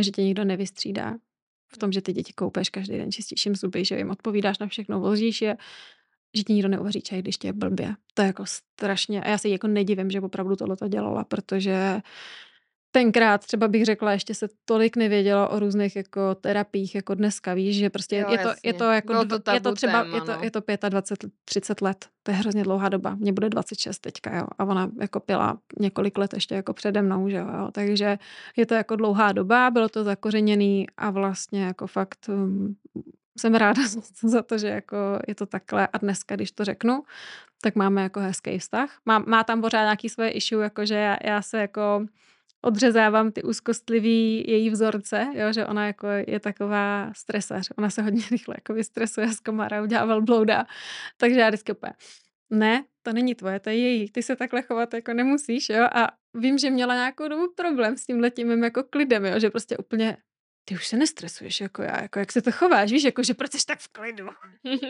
[0.01, 1.17] že tě nikdo nevystřídá,
[1.73, 5.01] v tom, že ty děti koupeš každý den čistíš zuby, že jim odpovídáš na všechno,
[5.01, 5.57] vozíš je,
[6.35, 7.95] že ti nikdo neuvaří čaj, když tě je blbě.
[8.15, 12.01] To je jako strašně, a já se jako nedivím, že opravdu tohle to dělala, protože
[12.91, 17.77] tenkrát třeba bych řekla, ještě se tolik nevědělo o různých jako terapiích jako dneska, víš,
[17.77, 20.21] že prostě jo, je, to, je to jako, Bylo to je to třeba, téma, je,
[20.21, 20.43] to, no.
[20.43, 24.47] je to 25, 30 let, to je hrozně dlouhá doba, mně bude 26 teďka, jo,
[24.59, 28.19] a ona jako pila několik let ještě jako přede mnou, že jo, takže
[28.57, 32.77] je to jako dlouhá doba, bylo to zakořeněný a vlastně jako fakt um,
[33.39, 33.83] jsem ráda
[34.23, 34.97] za to, že jako
[35.29, 37.03] je to takhle a dneska, když to řeknu,
[37.63, 38.99] tak máme jako hezký vztah.
[39.07, 42.07] Má, má tam pořád nějaký svoje issue, jakože já, já se jako
[42.63, 47.69] odřezávám ty úzkostlivý její vzorce, jo, že ona jako je taková stresař.
[47.79, 50.67] Ona se hodně rychle jako vystresuje z komára, udělá velblouda.
[51.17, 51.93] Takže já vždycky úplně,
[52.51, 54.11] ne, to není tvoje, to je její.
[54.11, 55.89] Ty se takhle chovat jako nemusíš, jo.
[55.93, 59.77] A vím, že měla nějakou dobu problém s tím letím jako klidem, jo, že prostě
[59.77, 60.17] úplně
[60.65, 63.53] ty už se nestresuješ jako já, jako jak se to chováš, víš, jako že proč
[63.53, 64.29] jsi tak v klidu.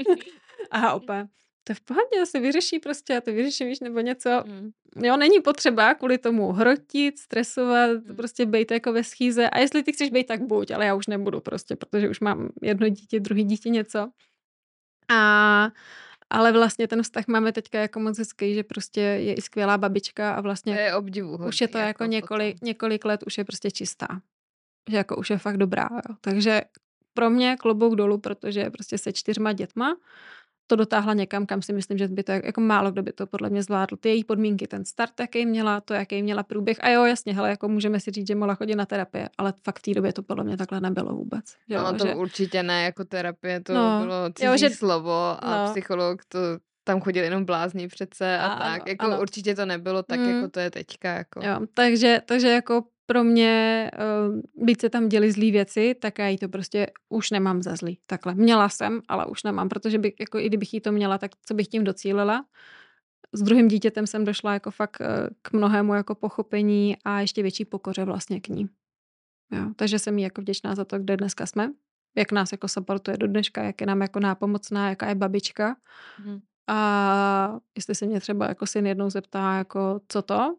[0.71, 1.27] a opět,
[1.65, 4.31] to je v pohodě, se vyřeší prostě, já to vyřeším, víš, nebo něco.
[4.47, 4.71] Mm.
[5.05, 8.17] Jo, není potřeba kvůli tomu hrotit, stresovat, mm.
[8.17, 9.51] prostě být jako ve schýze.
[9.51, 12.49] A jestli ty chceš být, tak buď, ale já už nebudu prostě, protože už mám
[12.63, 14.11] jedno dítě, druhý dítě něco.
[15.13, 15.71] A
[16.33, 20.35] ale vlastně ten vztah máme teďka jako moc hezký, že prostě je i skvělá babička
[20.35, 23.71] a vlastně je obdivu už je to jako, jako několik, několik let, už je prostě
[23.71, 24.07] čistá.
[24.91, 25.89] Že jako už je fakt dobrá.
[25.93, 26.17] Jo.
[26.21, 26.61] Takže
[27.15, 29.97] pro mě klobouk dolů, protože prostě se čtyřma dětma
[30.71, 33.51] to dotáhla někam, kam si myslím, že by to jako málo kdo by to podle
[33.51, 33.97] mě zvládl.
[33.97, 36.77] Ty její podmínky, ten start, jaký měla, to, jaký měla průběh.
[36.81, 39.79] A jo, jasně, hele, jako můžeme si říct, že mohla chodit na terapie, ale fakt
[39.79, 41.45] v té době to podle mě takhle nebylo vůbec.
[41.69, 42.15] Že no, to že...
[42.15, 44.71] určitě ne, jako terapie, to no, bylo cizí jo, že...
[44.71, 45.73] slovo a no.
[45.73, 46.39] psycholog to
[46.85, 48.83] tam chodil jenom blázni přece a, a tak.
[48.83, 49.21] Ano, jako ano.
[49.21, 50.29] určitě to nebylo tak, mm.
[50.29, 51.13] jako to je teďka.
[51.13, 51.41] Jako.
[51.47, 53.91] Jo, takže, takže jako pro mě,
[54.29, 57.77] uh, byť se tam děli zlý věci, tak já jí to prostě už nemám za
[57.77, 57.99] zlý.
[58.07, 58.35] Takhle.
[58.35, 61.55] Měla jsem, ale už nemám, protože by, jako i kdybych jí to měla, tak co
[61.55, 62.45] bych tím docílila.
[63.33, 65.07] S druhým dítětem jsem došla jako fakt uh,
[65.43, 68.69] k mnohému jako pochopení a ještě větší pokoře vlastně k ní.
[69.53, 71.73] Jo, takže jsem jí jako vděčná za to, kde dneska jsme,
[72.17, 75.77] jak nás jako supportuje do dneška, jak je nám jako nápomocná, jaká je babička.
[76.17, 76.41] Hmm.
[76.67, 80.57] A jestli se mě třeba jako syn jednou zeptá, jako co to,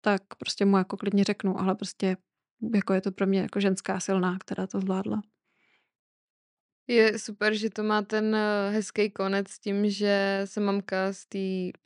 [0.00, 2.16] tak prostě mu jako klidně řeknu, ale prostě
[2.74, 5.22] jako je to pro mě jako ženská silná, která to zvládla.
[6.86, 11.26] Je super, že to má ten eh, hezký konec s tím, že se mamka z
[11.26, 11.78] té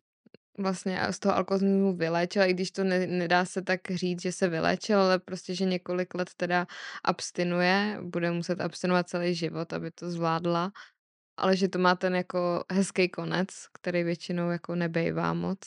[0.59, 4.49] vlastně z toho alkoholismu vylečila, i když to ne, nedá se tak říct, že se
[4.49, 6.67] vylečil, ale prostě, že několik let teda
[7.05, 10.73] abstinuje, bude muset abstinovat celý život, aby to zvládla,
[11.37, 15.59] ale že to má ten jako hezký konec, který většinou jako nebejvá moc.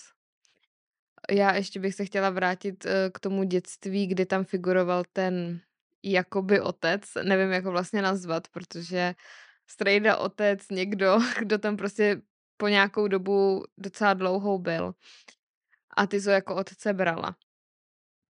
[1.31, 5.61] Já ještě bych se chtěla vrátit eh, k tomu dětství, kdy tam figuroval ten
[6.03, 9.15] jakoby otec, nevím, jak ho vlastně nazvat, protože
[9.67, 12.21] strejda otec, někdo, kdo tam prostě
[12.57, 14.93] po nějakou dobu docela dlouhou byl.
[15.97, 17.35] A ty to jako otce brala.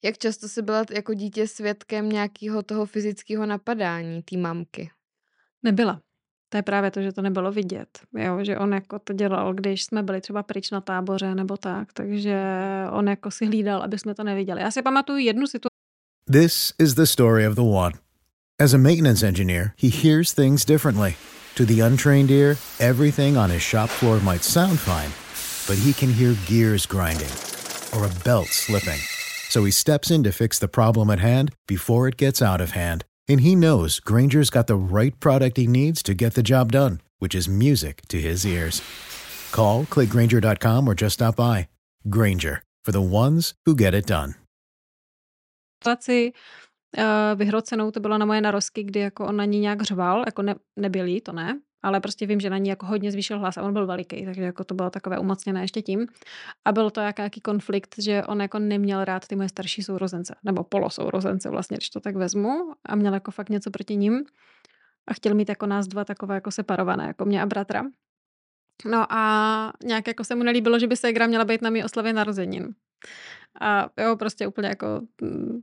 [0.04, 4.92] Jak často jsi byla jako dítě svědkem nějakého toho fyzického napadání té mamky?
[5.64, 6.02] Nebyla.
[6.50, 8.00] To je právě to, že to nebylo vidět.
[8.18, 8.44] Jo?
[8.44, 11.94] Že on jako to dělal, když jsme byli třeba pryč na táboře nebo tak.
[11.94, 12.42] Takže
[12.92, 14.62] on jako si hlídal, aby jsme to neviděli.
[14.62, 15.70] Já si pamatuju jednu situaci.
[16.32, 17.92] This is the story of the one.
[18.60, 21.16] As a maintenance engineer, he hears things differently.
[21.56, 25.12] To the untrained ear, everything on his shop floor might sound fine,
[25.68, 27.32] but he can hear gears grinding
[27.94, 29.00] or a belt slipping.
[29.50, 32.72] So he steps in to fix the problem at hand before it gets out of
[32.72, 36.72] hand and he knows Granger's got the right product he needs to get the job
[36.72, 38.82] done, which is music to his ears.
[39.52, 41.68] Call, clickgranger.com, or just stop by.
[42.10, 44.34] Granger, for the ones who get it done.
[46.98, 50.42] uh, vyhrocenou, to bylo na moje narozky, kdy jako on na ní nějak řval, jako
[50.42, 53.62] ne, nebyl to ne, ale prostě vím, že na ní jako hodně zvýšil hlas a
[53.62, 56.08] on byl veliký, takže jako to bylo takové umocněné ještě tím.
[56.66, 60.64] A byl to jaký konflikt, že on jako neměl rád ty moje starší sourozence, nebo
[60.64, 64.24] polosourozence vlastně, když to tak vezmu a měl jako fakt něco proti ním
[65.08, 67.84] a chtěl mít jako nás dva takové jako separované, jako mě a bratra.
[68.86, 72.14] No a nějak jako se mu nelíbilo, že by se měla být na mý oslavě
[72.14, 72.76] narozenin.
[73.62, 75.60] A jo, prostě úplně jako mm,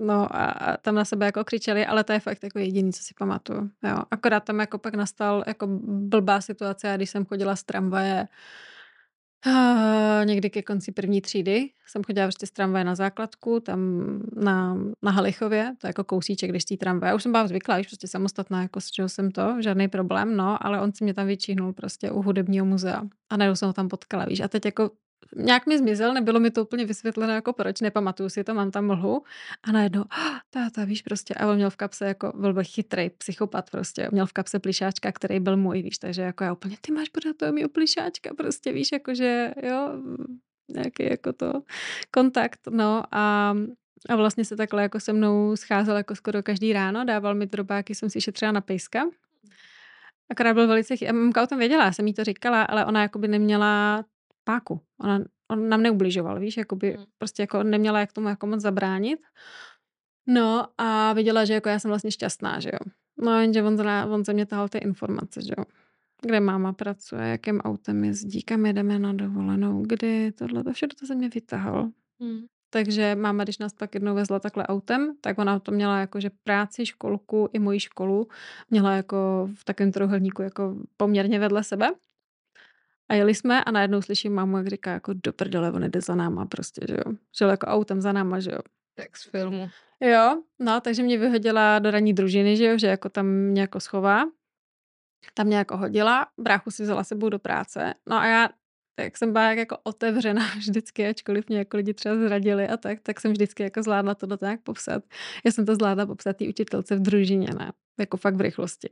[0.00, 3.14] No a, tam na sebe jako křičeli, ale to je fakt jako jediný, co si
[3.18, 3.70] pamatuju.
[3.88, 3.98] Jo.
[4.10, 8.28] Akorát tam jako pak nastal jako blbá situace, když jsem chodila z tramvaje
[9.46, 11.70] uh, někdy ke konci první třídy.
[11.86, 13.80] Jsem chodila prostě z tramvaje na základku, tam
[14.36, 17.10] na, na Halichově, to je jako kousíček, když tý tramvaje.
[17.10, 20.36] Já už jsem byla zvyklá, už prostě samostatná, jako z čeho jsem to, žádný problém,
[20.36, 23.72] no, ale on si mě tam vyčíhnul prostě u hudebního muzea a najednou jsem ho
[23.72, 24.40] tam potkala, víš.
[24.40, 24.90] A teď jako
[25.36, 28.86] nějak mi zmizel, nebylo mi to úplně vysvětleno, jako proč, nepamatuju si to, mám tam
[28.86, 29.22] mlhu.
[29.62, 33.70] A najednou, oh, táta, víš prostě, a on měl v kapse jako, byl chytrý psychopat
[33.70, 37.08] prostě, měl v kapse plišáčka, který byl můj, víš, takže jako já úplně, ty máš
[37.08, 39.90] pořád toho mýho plišáčka, prostě víš, jakože, jo,
[40.68, 41.52] nějaký jako to
[42.10, 43.54] kontakt, no a
[44.08, 47.94] a vlastně se takhle jako se mnou scházel jako skoro každý ráno, dával mi drobáky,
[47.94, 49.02] jsem si šetřila na pejska.
[50.30, 51.12] Akorát byl velice chy...
[51.12, 54.04] Mamka o tom věděla, jsem jí to říkala, ale ona jako by neměla
[54.44, 54.80] páku.
[55.00, 57.04] Ona, on nám neubližoval, víš, jakoby hmm.
[57.18, 59.20] prostě jako neměla jak tomu jako moc zabránit.
[60.26, 62.92] No a viděla, že jako já jsem vlastně šťastná, že jo.
[63.22, 65.64] No jenže on, zna, on ze mě tahal ty informace, že jo.
[66.22, 71.06] Kde máma pracuje, jakým autem jezdí, kam jedeme na dovolenou, kdy, tohle, to všechno to
[71.06, 71.90] ze mě vytahal.
[72.20, 72.46] Hmm.
[72.70, 76.30] Takže máma, když nás pak jednou vezla takhle autem, tak ona to měla jako, že
[76.44, 78.28] práci, školku i moji školu
[78.70, 81.90] měla jako v takovém trojuhelníku jako poměrně vedle sebe.
[83.08, 86.14] A jeli jsme a najednou slyším mámu, jak říká jako do prdele, on jde za
[86.14, 87.12] náma prostě, že jo.
[87.38, 88.58] Žil jako autem za náma, že jo.
[88.94, 89.68] Tak z filmu.
[90.00, 93.80] Jo, no, takže mě vyhodila do ranní družiny, že jo, že jako tam mě jako
[93.80, 94.24] schová.
[95.34, 97.94] Tam mě jako hodila, bráchu si vzala sebou do práce.
[98.08, 98.48] No a já
[98.94, 103.20] tak jsem byla jako otevřená vždycky, ačkoliv mě jako lidi třeba zradili a tak, tak
[103.20, 105.04] jsem vždycky jako zvládla to nějak popsat.
[105.44, 107.72] Já jsem to zvládla popsat té učitelce v družině, ne?
[107.98, 108.88] Jako fakt v rychlosti.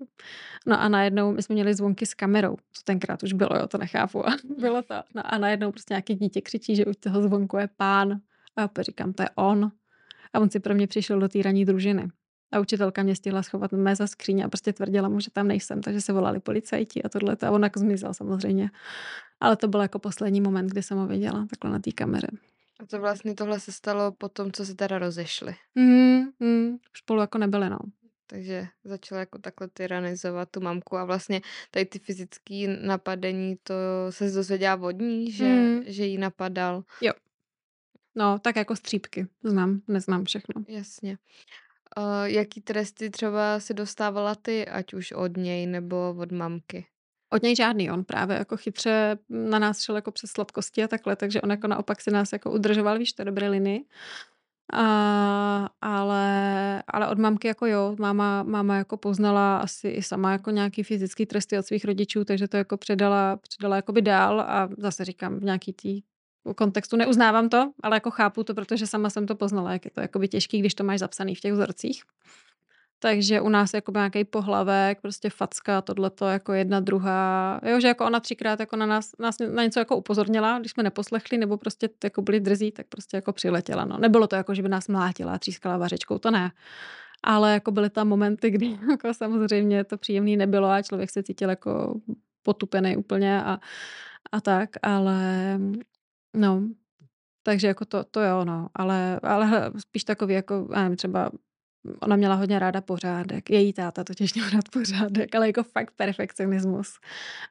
[0.66, 3.78] No a najednou my jsme měli zvonky s kamerou, co tenkrát už bylo, jo, to
[3.78, 4.28] nechápu.
[4.28, 4.94] A bylo to.
[5.14, 8.12] No a najednou prostě nějaký dítě křičí, že u toho zvonku je pán.
[8.56, 9.72] A já říkám, to je on.
[10.32, 12.08] A on si pro mě přišel do té ranní družiny.
[12.52, 15.82] A učitelka mě stihla schovat mé za skříně a prostě tvrdila mu, že tam nejsem,
[15.82, 17.36] takže se volali policajti a tohle.
[17.46, 18.70] A on jako zmizel samozřejmě.
[19.42, 22.28] Ale to byl jako poslední moment, kdy jsem ho viděla, takhle na té kameře.
[22.80, 25.54] A to vlastně tohle se stalo po tom, co se teda rozešli.
[25.74, 27.78] Mm, mm, spolu jako nebyli, no.
[28.26, 33.74] Takže začala jako takhle tyranizovat tu mamku a vlastně tady ty fyzické napadení, to
[34.10, 35.82] se dozvěděla od ní, že, mm.
[35.86, 36.84] že jí napadal.
[37.00, 37.12] Jo.
[38.14, 39.26] No, tak jako střípky.
[39.44, 40.64] Znám, neznám všechno.
[40.68, 41.18] Jasně.
[41.98, 46.86] Uh, jaký tresty třeba si dostávala ty, ať už od něj nebo od mamky?
[47.32, 51.16] Od něj žádný, on právě jako chytře na nás šel jako přes sladkosti a takhle,
[51.16, 53.84] takže on jako naopak si nás jako udržoval, víš, to dobré linii.
[54.72, 60.50] A, ale, ale od mamky jako jo, máma, máma jako poznala asi i sama jako
[60.50, 64.68] nějaký fyzický tresty od svých rodičů, takže to jako předala, předala jako by dál a
[64.78, 66.02] zase říkám v nějaký tý
[66.56, 70.00] kontextu neuznávám to, ale jako chápu to, protože sama jsem to poznala, jak je to
[70.00, 72.02] jakoby těžký, když to máš zapsaný v těch vzorcích.
[73.02, 77.60] Takže u nás jako nějaký pohlavek, prostě facka, tohleto jako jedna, druhá.
[77.66, 80.82] Jo, že jako ona třikrát jako na nás, nás na něco jako upozornila, když jsme
[80.82, 83.84] neposlechli, nebo prostě jako byli drzí, tak prostě jako přiletěla.
[83.84, 83.98] No.
[83.98, 86.52] Nebylo to jako, že by nás mlátila, třískala vařečkou, to ne.
[87.22, 91.50] Ale jako byly tam momenty, kdy jako samozřejmě to příjemný nebylo a člověk se cítil
[91.50, 92.00] jako
[92.42, 93.58] potupený úplně a,
[94.32, 95.20] a tak, ale
[96.36, 96.62] no,
[97.42, 101.30] takže jako to, to jo, no, ale, ale spíš takový jako, nevím, třeba
[102.00, 103.50] ona měla hodně ráda pořádek.
[103.50, 106.98] Její táta totiž měl rád pořádek, ale jako fakt perfekcionismus.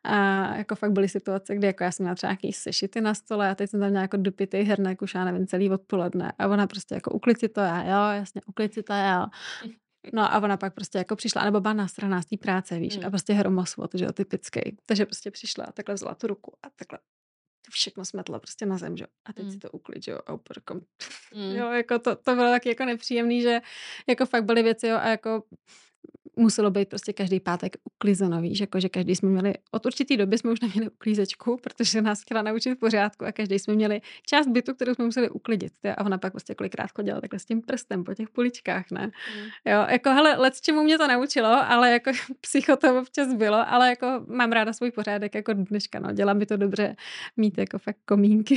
[0.04, 0.16] A
[0.56, 3.56] jako fakt byly situace, kdy jako já jsem měla třeba nějaký sešity na stole a
[3.56, 6.34] teď jsem tam měla jako dupitý hernek už já nevím, celý odpoledne.
[6.40, 9.28] A ona prostě jako uklid si to já, jo, jasně, uklid si to já.
[10.14, 13.06] No a ona pak prostě jako přišla, nebo byla strana z té práce, víš, mm.
[13.06, 14.78] a prostě hromosvod, že jo, typický.
[14.86, 17.00] Takže prostě přišla a takhle vzala tu ruku a takhle
[17.70, 19.06] všechno smetla prostě na zem, že?
[19.26, 19.52] A teď mm.
[19.52, 20.20] si to uklid, jo?
[20.26, 20.74] A úplně jako,
[21.36, 21.56] mm.
[21.56, 23.62] jo, jako to, to bylo taky jako nepříjemný, že
[24.08, 25.44] jako fakt byly věci, jo, a jako
[26.36, 30.38] muselo být prostě každý pátek uklizeno, víš, jako že každý jsme měli, od určitý doby
[30.38, 34.48] jsme už neměli uklízečku, protože nás chtěla naučit v pořádku a každý jsme měli část
[34.48, 35.74] bytu, kterou jsme museli uklidit.
[35.98, 39.06] A ona pak prostě kolikrát chodila takhle s tím prstem po těch poličkách, ne?
[39.06, 39.72] Mm.
[39.74, 43.90] Jo, jako hele, let čemu mě to naučilo, ale jako psycho to občas bylo, ale
[43.90, 46.96] jako mám ráda svůj pořádek jako dneška, no, dělá mi to dobře
[47.38, 48.56] mít jako fakt komínky.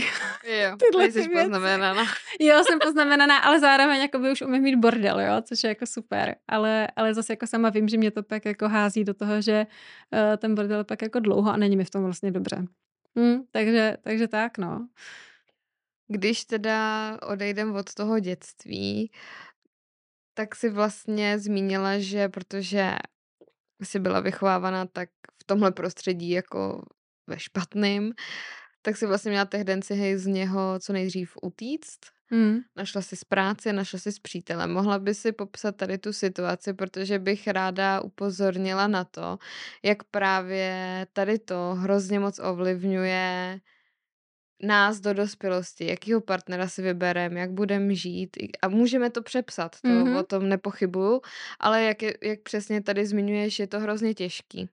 [0.62, 2.04] Jo, Tyhle jsi poznamenaná.
[2.40, 5.86] Jo, jsem poznamenaná, ale zároveň jako by už umím mít bordel, jo, což je jako
[5.86, 9.40] super, ale, ale zase jako sama vím, že mě to pak jako hází do toho,
[9.40, 9.66] že
[10.12, 12.64] uh, ten bordel pak jako dlouho a není mi v tom vlastně dobře.
[13.16, 14.88] Hmm, takže, takže tak, no.
[16.08, 19.10] Když teda odejdem od toho dětství,
[20.34, 22.96] tak si vlastně zmínila, že protože
[23.82, 25.08] jsi byla vychovávána tak
[25.42, 26.84] v tomhle prostředí jako
[27.26, 28.12] ve špatným,
[28.84, 32.00] tak si vlastně měla tendenci hej z něho co nejdřív utíct.
[32.30, 32.58] Mm.
[32.76, 34.72] Našla si z práce, našla si s přítelem.
[34.72, 39.38] Mohla by si popsat tady tu situaci, protože bych ráda upozornila na to,
[39.82, 43.60] jak právě tady to hrozně moc ovlivňuje
[44.62, 49.88] nás do dospělosti, jakýho partnera si vybereme, jak budeme žít a můžeme to přepsat, to
[49.88, 50.18] mm-hmm.
[50.18, 51.20] o tom nepochybuju,
[51.60, 54.68] ale jak, je, jak přesně tady zmiňuješ, je to hrozně těžký.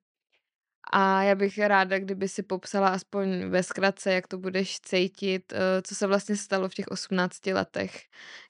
[0.93, 5.81] A já bych ráda, kdyby si popsala aspoň ve zkratce, jak to budeš cítit, eh,
[5.81, 8.01] co se vlastně stalo v těch 18 letech,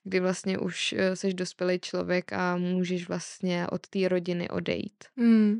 [0.03, 5.03] kdy vlastně už jsi eh, dospělý člověk a můžeš vlastně od té rodiny odejít.
[5.17, 5.59] Hmm.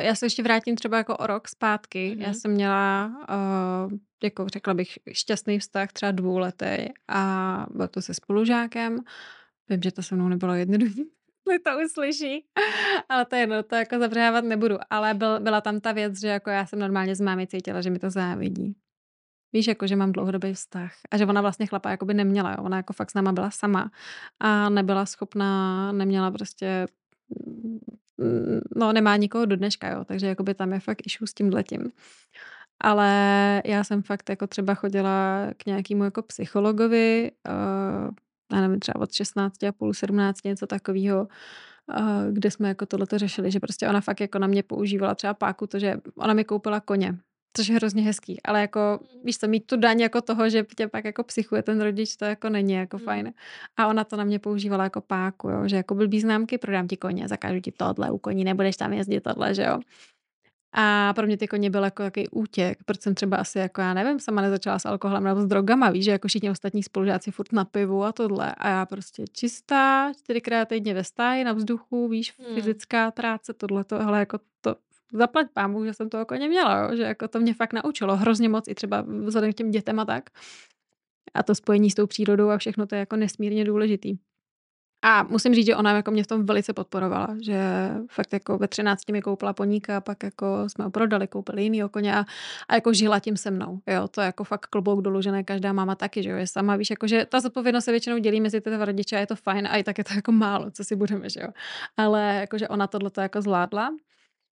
[0.00, 2.10] Já se ještě vrátím třeba jako o rok zpátky.
[2.10, 2.22] Mm-hmm.
[2.22, 3.12] Já jsem měla,
[4.22, 8.98] jako řekla bych, šťastný vztah třeba dvouletý a byl to se spolužákem.
[9.68, 11.02] Vím, že to se mnou nebylo jednoduché
[11.64, 12.44] to uslyší.
[13.08, 14.76] Ale to je jedno, to jako zabřávat nebudu.
[14.90, 17.90] Ale byl, byla tam ta věc, že jako já jsem normálně z mámy cítila, že
[17.90, 18.76] mi to závidí.
[19.52, 20.92] Víš, jako, že mám dlouhodobý vztah.
[21.10, 22.50] A že ona vlastně chlapa jako by neměla.
[22.50, 22.56] Jo.
[22.64, 23.90] Ona jako fakt s náma byla sama.
[24.40, 26.86] A nebyla schopná, neměla prostě
[28.76, 31.92] no nemá nikoho do dneška, jo, takže jakoby tam je fakt issue s tím letím.
[32.80, 38.14] Ale já jsem fakt jako třeba chodila k nějakému jako psychologovi, uh,
[38.52, 41.28] já nevím, třeba od 16 a půl, 17, něco takového,
[42.32, 45.66] kde jsme jako tohleto řešili, že prostě ona fakt jako na mě používala třeba páku,
[45.66, 47.18] to, že ona mi koupila koně
[47.58, 50.88] což je hrozně hezký, ale jako, víš co, mít tu daň jako toho, že tě
[50.88, 53.04] pak jako psychuje ten rodič, to jako není jako mm.
[53.04, 53.32] fajn.
[53.76, 56.96] A ona to na mě používala jako páku, jo, že jako blbý známky, prodám ti
[56.96, 59.80] koně, zakážu ti tohle u koní, nebudeš tam jezdit tohle, že jo.
[60.72, 63.94] A pro mě ty koně byl jako takový útěk, proč jsem třeba asi jako, já
[63.94, 67.52] nevím, sama nezačala s alkoholem nebo s drogama, víš, že jako všichni ostatní spolužáci furt
[67.52, 68.54] na pivu a tohle.
[68.54, 72.54] A já prostě čistá, čtyřikrát týdně ve stáji, na vzduchu, víš, hmm.
[72.54, 74.76] fyzická práce, tohle, tohle, jako to
[75.12, 76.96] zaplať pámu, že jsem to jako neměla, jo?
[76.96, 80.04] že jako to mě fakt naučilo hrozně moc i třeba vzhledem k těm dětem a
[80.04, 80.30] tak.
[81.34, 84.16] A to spojení s tou přírodou a všechno to je jako nesmírně důležitý.
[85.02, 88.68] A musím říct, že ona jako mě v tom velice podporovala, že fakt jako ve
[88.68, 92.24] 13 mi koupila poníka a pak jako jsme ho prodali, koupili jiný koně a,
[92.68, 93.80] a jako žila tím se mnou.
[93.86, 96.46] Jo, to je jako fakt klobouk dolů, že ne každá máma taky, že jo, je
[96.46, 99.36] sama, víš, jako, že ta zodpovědnost se většinou dělí mezi ty rodiče a je to
[99.36, 101.48] fajn a i tak je to jako málo, co si budeme, že jo.
[101.96, 103.90] Ale jakože ona tohle to jako zvládla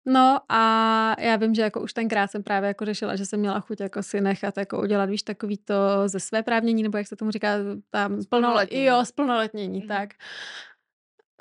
[0.07, 3.61] No a já vím, že jako už tenkrát jsem právě jako řešila, že jsem měla
[3.61, 5.75] chuť jako si nechat jako udělat, víš, takový to
[6.07, 7.49] ze své právnění, nebo jak se tomu říká,
[7.91, 8.85] tam splnoletnění.
[8.85, 9.89] Jo, splnoletnění, mm.
[9.89, 10.11] tak.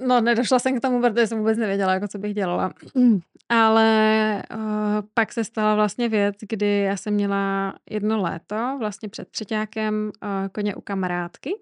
[0.07, 2.73] No, nedošla jsem k tomu, protože jsem vůbec nevěděla, jako co bych dělala.
[3.49, 4.61] Ale uh,
[5.13, 10.29] pak se stala vlastně věc, kdy já jsem měla jedno léto, vlastně před třetíákem uh,
[10.51, 11.55] koně u kamarádky,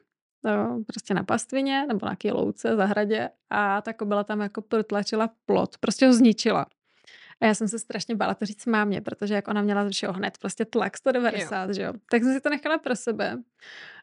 [0.45, 5.77] no, prostě na pastvině nebo na louce, zahradě a ta byla tam jako protlačila plot,
[5.77, 6.65] prostě ho zničila.
[7.41, 10.37] A já jsem se strašně bála to říct mámě, protože jak ona měla všeho hned
[10.37, 11.73] prostě tlak 190, jo.
[11.73, 11.93] že jo.
[12.11, 13.37] Tak jsem si to nechala pro sebe.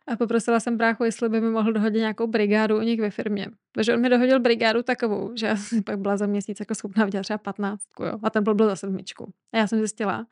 [0.09, 3.47] A poprosila jsem bráchu, jestli by mi mohl dohodit nějakou brigádu u nich ve firmě.
[3.73, 7.05] Takže on mi dohodil brigádu takovou, že já jsem pak byla za měsíc jako schopná
[7.05, 8.19] vydělat třeba 15, jo.
[8.23, 9.33] A ten byl, byl za sedmičku.
[9.53, 10.27] A já jsem zjistila,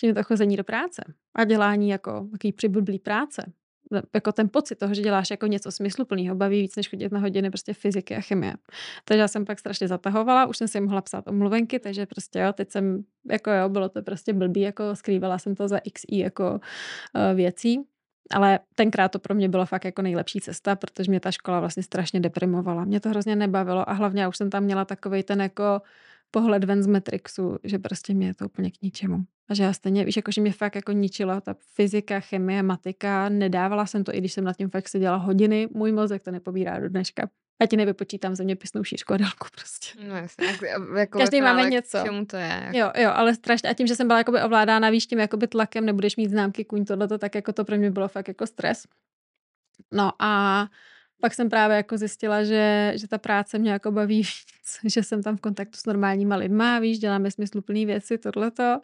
[0.00, 1.04] že mi to chození do práce
[1.34, 3.52] a dělání jako takový přiblblý práce
[4.14, 7.50] jako ten pocit toho, že děláš jako něco smysluplného, baví víc, než chodit na hodiny
[7.50, 8.54] prostě fyziky a chemie.
[9.04, 12.52] Takže já jsem pak strašně zatahovala, už jsem si mohla psát omluvenky, takže prostě jo,
[12.52, 16.52] teď jsem, jako jo, bylo to prostě blbý, jako skrývala jsem to za XI jako
[16.52, 17.80] uh, věcí.
[18.30, 21.82] Ale tenkrát to pro mě bylo fakt jako nejlepší cesta, protože mě ta škola vlastně
[21.82, 22.84] strašně deprimovala.
[22.84, 25.82] Mě to hrozně nebavilo a hlavně já už jsem tam měla takový ten jako
[26.30, 29.24] pohled ven z Matrixu, že prostě mě je to úplně k ničemu.
[29.48, 33.28] A že já stejně, víš, jako, že mě fakt jako ničila ta fyzika, chemie, matika,
[33.28, 36.80] nedávala jsem to, i když jsem nad tím fakt seděla hodiny, můj mozek to nepobírá
[36.80, 37.28] do dneška.
[37.60, 39.98] Já ti nevypočítám zeměpisnou šířku a délku prostě.
[40.08, 40.46] No jasně,
[40.96, 41.98] jako Každý máme něco.
[42.04, 42.62] Čemu to je?
[42.64, 42.78] Jako.
[42.78, 43.70] Jo, jo, ale strašně.
[43.70, 46.84] A tím, že jsem byla jakoby ovládána, víš, tím jakoby tlakem, nebudeš mít známky kuň,
[46.84, 48.86] tohle, tak jako to pro mě bylo fakt jako stres.
[49.92, 50.66] No a
[51.20, 55.22] pak jsem právě jako zjistila, že, že ta práce mě jako baví víc, že jsem
[55.22, 58.80] tam v kontaktu s normálníma lidma, víš, děláme smysluplné věci, tohleto.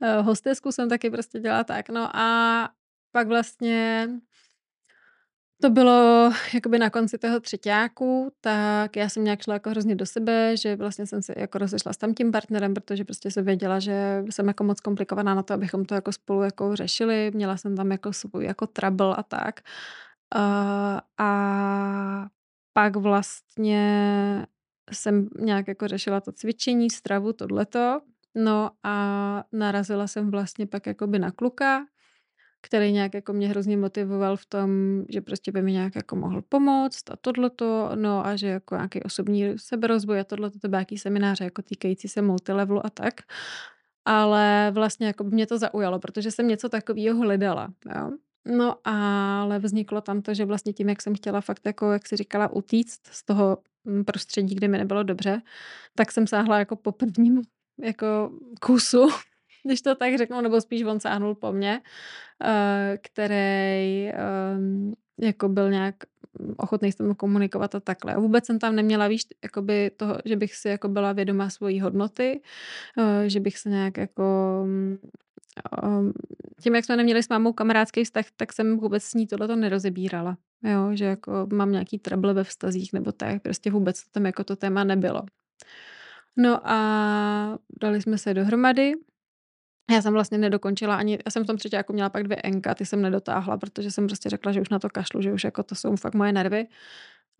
[0.00, 2.70] Uh, hostesku jsem taky prostě dělala tak, no a
[3.12, 4.08] pak vlastně
[5.62, 10.06] to bylo jakoby na konci toho třetíku, tak já jsem nějak šla jako hrozně do
[10.06, 13.78] sebe, že vlastně jsem se jako rozešla s tam tím partnerem, protože prostě jsem věděla,
[13.78, 17.30] že jsem jako moc komplikovaná na to, abychom to jako spolu jako řešili.
[17.34, 19.60] Měla jsem tam jako svůj jako trouble a tak.
[20.34, 22.28] A, a
[22.72, 24.46] pak vlastně
[24.92, 28.00] jsem nějak jako řešila to cvičení, stravu, tohleto.
[28.34, 31.86] No a narazila jsem vlastně pak jakoby na kluka,
[32.62, 34.70] který nějak jako mě hrozně motivoval v tom,
[35.08, 39.02] že prostě by mi nějak jako mohl pomoct a tohleto, no a že jako nějaký
[39.02, 43.14] osobní seberozvoj a tohleto, to byl nějaký semináře jako týkající se multilevelu a tak.
[44.04, 48.10] Ale vlastně jako mě to zaujalo, protože jsem něco takového hledala, jo.
[48.44, 52.16] No ale vzniklo tam to, že vlastně tím, jak jsem chtěla fakt jako, jak si
[52.16, 55.42] říkala, utíct z toho mm, prostředí, kde mi nebylo dobře,
[55.94, 57.42] tak jsem sáhla jako po prvním
[57.82, 58.30] jako
[58.60, 59.08] kusu,
[59.64, 61.80] když to tak řeknu, nebo spíš on sáhnul po mně,
[62.44, 65.94] eh, který ehm, jako byl nějak
[66.56, 68.16] ochotný s tomu komunikovat a takhle.
[68.16, 72.40] Vůbec jsem tam neměla, víš, jakoby toho, že bych si jako byla vědomá svojí hodnoty,
[72.98, 74.98] eh, že bych se nějak jako ehm,
[76.60, 80.36] tím, jak jsme neměli s mámou kamarádský vztah, tak jsem vůbec s ní tohleto nerozebírala.
[80.62, 84.44] Jo, že jako mám nějaký trouble ve vztazích nebo tak, prostě vůbec to tam jako
[84.44, 85.22] to téma nebylo.
[86.36, 88.94] No a dali jsme se dohromady
[89.90, 92.74] já jsem vlastně nedokončila ani, já jsem v tom třetí jako měla pak dvě enka,
[92.74, 95.62] ty jsem nedotáhla, protože jsem prostě řekla, že už na to kašlu, že už jako
[95.62, 96.66] to jsou fakt moje nervy.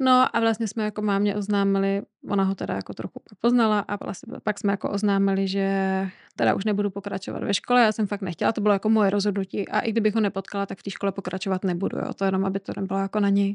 [0.02, 4.32] No a vlastně jsme jako mámě oznámili, ona ho teda jako trochu poznala a vlastně
[4.42, 8.52] pak jsme jako oznámili, že teda už nebudu pokračovat ve škole, já jsem fakt nechtěla,
[8.52, 11.64] to bylo jako moje rozhodnutí a i kdybych ho nepotkala, tak v té škole pokračovat
[11.64, 13.54] nebudu, jo, to jenom, aby to nebylo jako na něj.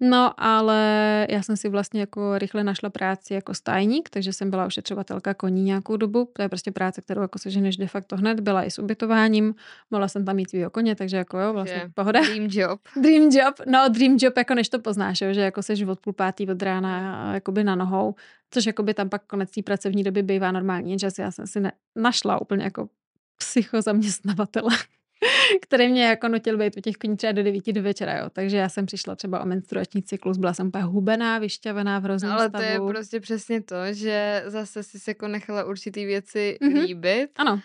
[0.00, 0.76] No, ale
[1.30, 5.62] já jsem si vlastně jako rychle našla práci jako stajník, takže jsem byla ošetřovatelka koní
[5.62, 6.30] nějakou dobu.
[6.32, 8.40] To je prostě práce, kterou jako seženeš de facto hned.
[8.40, 9.54] Byla i s ubytováním,
[9.90, 12.20] mohla jsem tam mít svýho koně, takže jako jo, vlastně že pohoda.
[12.20, 12.80] Dream job.
[13.02, 16.12] Dream job, no dream job, jako než to poznáš, jo, že jako seš od půl
[16.12, 18.14] pátý od rána jakoby na nohou,
[18.50, 21.72] což jakoby tam pak konec té pracovní doby bývá normální, že já jsem si ne,
[21.96, 22.88] našla úplně jako
[23.38, 24.70] psychozaměstnavatele.
[25.62, 28.30] který mě jako nutil být u těch koní třeba do 9 do večera, jo.
[28.32, 32.32] Takže já jsem přišla třeba o menstruační cyklus, byla jsem úplně hubená, vyšťavená v hrozném
[32.32, 32.64] Ale stavu.
[32.64, 36.82] to je prostě přesně to, že zase si se jako nechala určitý věci mm-hmm.
[36.82, 37.30] líbit.
[37.36, 37.60] Ano.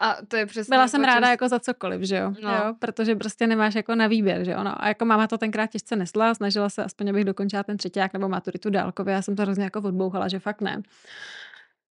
[0.00, 0.74] A to je přesně...
[0.74, 1.30] Byla jsem ráda čem...
[1.30, 2.32] jako za cokoliv, že jo?
[2.42, 2.50] No.
[2.50, 2.74] jo?
[2.78, 4.62] Protože prostě nemáš jako na výběr, že jo?
[4.62, 8.12] No, a jako máma to tenkrát těžce nesla, snažila se aspoň, abych dokončila ten třetíák
[8.12, 10.82] nebo maturitu dálkově, já jsem to hrozně jako odbouchala, že fakt ne.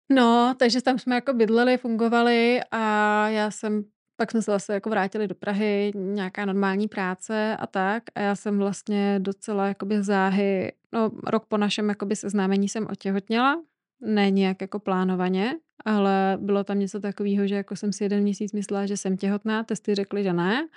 [0.09, 3.83] No, takže tam jsme jako bydleli, fungovali a já jsem
[4.21, 8.03] pak jsme se zase jako vrátili do Prahy, nějaká normální práce a tak.
[8.15, 13.61] A já jsem vlastně docela jakoby záhy, no rok po našem jakoby seznámení jsem otěhotněla.
[14.01, 15.55] Ne nějak jako plánovaně,
[15.85, 19.63] ale bylo tam něco takového, že jako jsem si jeden měsíc myslela, že jsem těhotná,
[19.63, 20.67] testy řekly, že ne.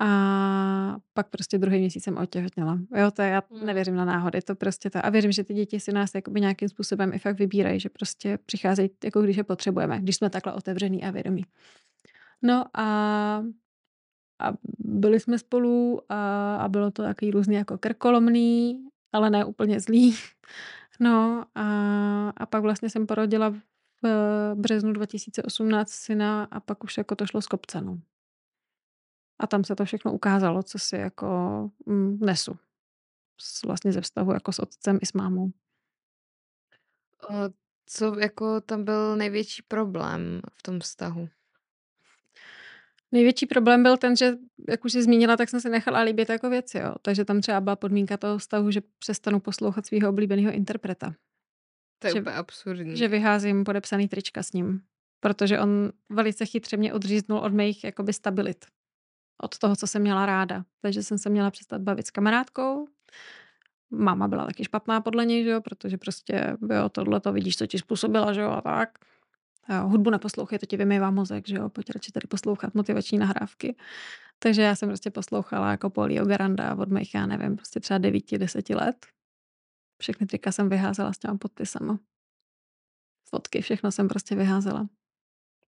[0.00, 2.78] A pak prostě druhý měsíc jsem otěhotněla.
[2.96, 3.66] Jo, to já hmm.
[3.66, 5.06] nevěřím na náhody, to prostě to.
[5.06, 8.38] A věřím, že ty děti si nás jakoby nějakým způsobem i fakt vybírají, že prostě
[8.46, 11.44] přicházejí, jako když je potřebujeme, když jsme takhle otevřený a vědomí.
[12.42, 12.86] No a,
[14.40, 19.80] a byli jsme spolu a, a bylo to takový různý jako krkolomný, ale ne úplně
[19.80, 20.16] zlý.
[21.00, 23.54] No a, a pak vlastně jsem porodila
[24.02, 27.98] v březnu 2018 syna a pak už jako to šlo z kopce, no.
[29.38, 31.26] A tam se to všechno ukázalo, co si jako
[31.86, 32.58] mm, nesu.
[33.66, 35.50] Vlastně ze vztahu jako s otcem i s mámou.
[37.86, 41.28] Co jako tam byl největší problém v tom vztahu?
[43.12, 44.32] Největší problém byl ten, že,
[44.68, 46.94] jak už jsi zmínila, tak jsem si nechala líbit jako věci, jo.
[47.02, 51.14] Takže tam třeba byla podmínka toho vztahu, že přestanu poslouchat svého oblíbeného interpreta.
[51.98, 52.96] To je že, úplně absurdní.
[52.96, 54.82] Že vyházím podepsaný trička s ním.
[55.20, 58.66] Protože on velice chytře mě odříznul od mých jakoby stabilit.
[59.42, 60.64] Od toho, co jsem měla ráda.
[60.80, 62.88] Takže jsem se měla přestat bavit s kamarádkou.
[63.90, 67.66] Máma byla taky špatná podle něj, že jo, protože prostě, jo, tohle to vidíš, co
[67.66, 68.98] ti způsobila, že jo, a tak.
[69.68, 73.76] Hudbu neposlouchej, to ti vymývá mozek, že jo, pojď radši tady poslouchat motivační nahrávky.
[74.38, 78.38] Takže já jsem prostě poslouchala jako Polio Garanda od mých, já nevím, prostě třeba devíti,
[78.38, 79.06] deseti let.
[80.00, 81.98] Všechny trika jsem vyházela s těma podpisama.
[83.28, 84.88] Fotky, všechno jsem prostě vyházela.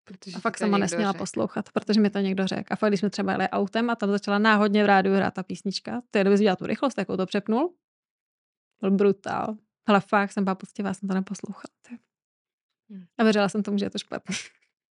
[0.04, 1.20] Protože a fakt jsem ho nesměla řek.
[1.20, 2.68] poslouchat, protože mi to někdo řekl.
[2.74, 5.44] A fakt, když jsme třeba jeli autem a tam začala náhodně v rádiu hrát ta
[5.44, 7.76] písnička, to je doby tu rychlost, jakou to přepnul.
[8.82, 9.58] Byl brutál.
[9.86, 11.64] Ale fakt jsem byla poctivá, jsem to neposlouchala.
[11.82, 12.00] Ty.
[12.94, 13.06] Hmm.
[13.18, 14.36] A věřila jsem tomu, že je to špatně.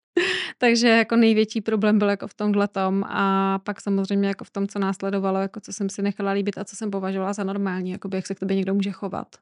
[0.59, 4.68] Takže jako největší problém byl jako v tomhle tom a pak samozřejmě jako v tom,
[4.68, 8.09] co následovalo, jako co jsem si nechala líbit a co jsem považovala za normální, jako
[8.14, 9.36] jak se k tobě někdo může chovat.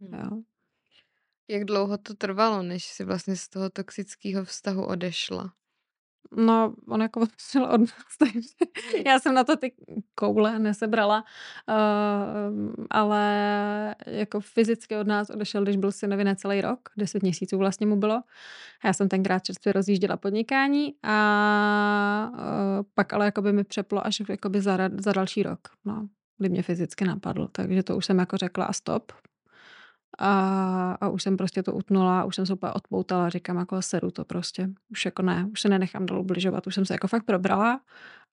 [0.00, 0.20] Hmm.
[0.20, 0.42] Jo.
[1.48, 5.52] Jak dlouho to trvalo, než si vlastně z toho toxického vztahu odešla?
[6.36, 8.48] No, on jako odešel od nás, takže
[9.06, 9.72] já jsem na to ty
[10.14, 11.24] koule nesebrala,
[11.68, 17.86] uh, ale jako fyzicky od nás odešel, když byl synovi necelý rok, deset měsíců vlastně
[17.86, 18.22] mu bylo.
[18.84, 22.38] Já jsem tenkrát čerstvě rozjížděla podnikání a uh,
[22.94, 26.08] pak ale jakoby mi přeplo až jakoby za, za další rok, no,
[26.38, 29.12] kdy mě fyzicky napadlo, takže to už jsem jako řekla a stop,
[30.18, 34.10] a, a už jsem prostě to utnula, už jsem se úplně odpoutala, říkám jako seru
[34.10, 34.68] to prostě.
[34.90, 37.80] Už jako ne, už se nenechám dál ubližovat, už jsem se jako fakt probrala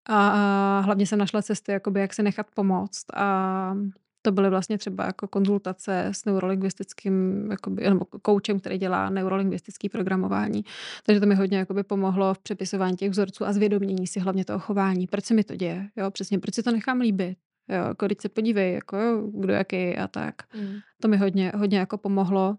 [0.06, 3.76] a, a hlavně jsem našla cesty, jakoby, jak se nechat pomoct a
[4.22, 10.64] to byly vlastně třeba jako konzultace s neurolingvistickým, jakoby, nebo koučem, který dělá neurolingvistický programování.
[11.06, 14.60] Takže to mi hodně jakoby pomohlo v přepisování těch vzorců a zvědomění si hlavně toho
[14.60, 15.08] chování.
[15.08, 15.90] Proč se mi to děje?
[15.96, 17.38] Jo, přesně, proč si to nechám líbit?
[17.70, 20.54] Jo, jako když se podívej, jako jo, kdo jaký a tak.
[20.56, 20.76] Mm.
[21.02, 22.58] To mi hodně, hodně jako pomohlo.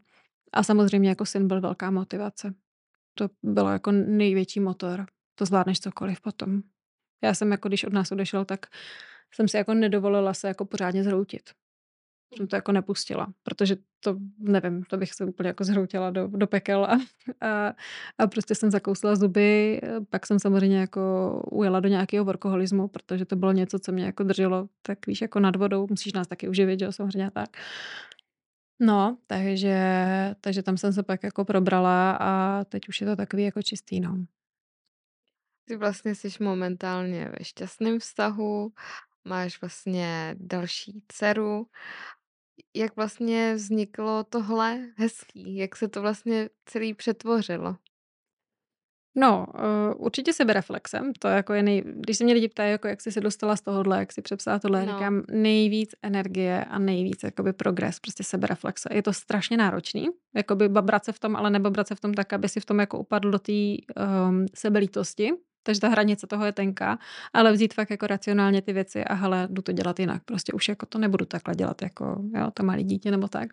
[0.52, 2.54] A samozřejmě jako syn byl velká motivace.
[3.14, 5.06] To bylo jako největší motor.
[5.34, 6.62] To zvládneš cokoliv potom.
[7.24, 8.66] Já jsem jako, když od nás odešel, tak
[9.34, 11.50] jsem si jako nedovolila se jako pořádně zhroutit
[12.36, 16.46] jsem to jako nepustila, protože to, nevím, to bych se úplně jako zhroutila do, do
[16.46, 16.98] pekel a,
[17.40, 17.74] a,
[18.18, 21.00] a prostě jsem zakousla zuby, pak jsem samozřejmě jako
[21.50, 25.40] ujela do nějakého workoholismu, protože to bylo něco, co mě jako drželo, tak víš, jako
[25.40, 27.48] nad vodou, musíš nás taky uživit, jo, samozřejmě tak.
[28.82, 29.80] No, takže,
[30.40, 34.00] takže tam jsem se pak jako probrala a teď už je to takový jako čistý,
[34.00, 34.26] no.
[35.64, 38.72] Ty vlastně jsi momentálně ve šťastném vztahu,
[39.24, 41.66] máš vlastně další dceru
[42.76, 45.56] jak vlastně vzniklo tohle hezký?
[45.56, 47.76] Jak se to vlastně celý přetvořilo?
[49.14, 51.82] No, uh, určitě sebereflexem, to jako je nej...
[51.86, 54.58] Když se mě lidi ptají, jako jak jsi se dostala z tohohle, jak si přepsala
[54.58, 54.92] tohle, no.
[54.92, 58.88] říkám nejvíc energie a nejvíc jakoby progres, prostě sebereflexe.
[58.92, 62.32] Je to strašně náročný, jakoby babrat se v tom, ale nebabrat se v tom tak,
[62.32, 65.32] aby si v tom jako upadl do té um, sebelítosti,
[65.62, 66.98] takže ta hranice toho je tenká,
[67.32, 70.24] ale vzít fakt jako racionálně ty věci a hele, jdu to dělat jinak.
[70.24, 73.48] Prostě už jako to nebudu takhle dělat jako jo, to malé dítě nebo tak.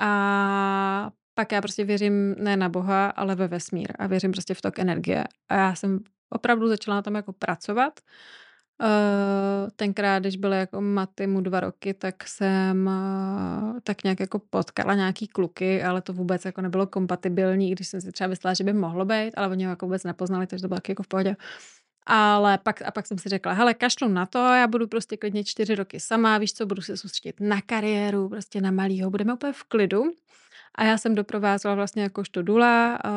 [0.00, 4.62] A pak já prostě věřím ne na Boha, ale ve vesmír a věřím prostě v
[4.62, 5.24] tok energie.
[5.48, 8.00] A já jsem opravdu začala na tom jako pracovat
[8.82, 14.38] Uh, tenkrát, když byly jako maty mu dva roky, tak jsem uh, tak nějak jako
[14.38, 18.64] potkala nějaký kluky, ale to vůbec jako nebylo kompatibilní, když jsem si třeba myslela, že
[18.64, 21.36] by mohlo být, ale oni ho jako vůbec nepoznali, takže to bylo jako v pohodě.
[22.06, 25.44] Ale pak, a pak jsem si řekla, hele, kašlu na to, já budu prostě klidně
[25.44, 29.52] čtyři roky sama, víš co, budu se soustředit na kariéru, prostě na malýho, budeme úplně
[29.52, 30.04] v klidu.
[30.74, 33.10] A já jsem doprovázela vlastně jakožto dula uh,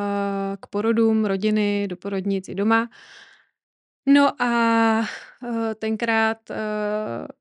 [0.60, 2.90] k porodům rodiny, do porodnic i doma.
[4.14, 6.56] No a uh, tenkrát uh,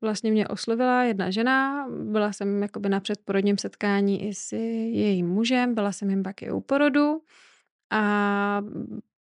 [0.01, 5.75] vlastně mě oslovila jedna žena, byla jsem jakoby na předporodním setkání i s jejím mužem,
[5.75, 7.21] byla jsem jim pak i u porodu.
[7.91, 8.61] A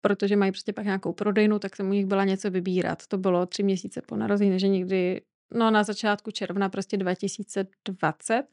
[0.01, 3.07] protože mají prostě pak nějakou prodejnu, tak jsem u nich byla něco vybírat.
[3.07, 5.21] To bylo tři měsíce po narození, že někdy,
[5.53, 8.43] no na začátku června prostě 2020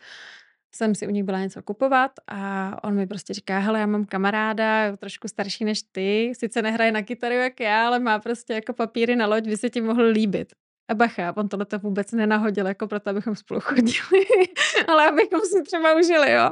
[0.77, 4.05] jsem si u nich byla něco kupovat a on mi prostě říká, hele, já mám
[4.05, 8.73] kamaráda, trošku starší než ty, sice nehraje na kytaru jak já, ale má prostě jako
[8.73, 10.53] papíry na loď, by se ti mohl líbit.
[10.89, 14.25] A bacha, on tohle to vůbec nenahodil, jako proto, abychom spolu chodili,
[14.89, 16.51] ale abychom si třeba užili, jo.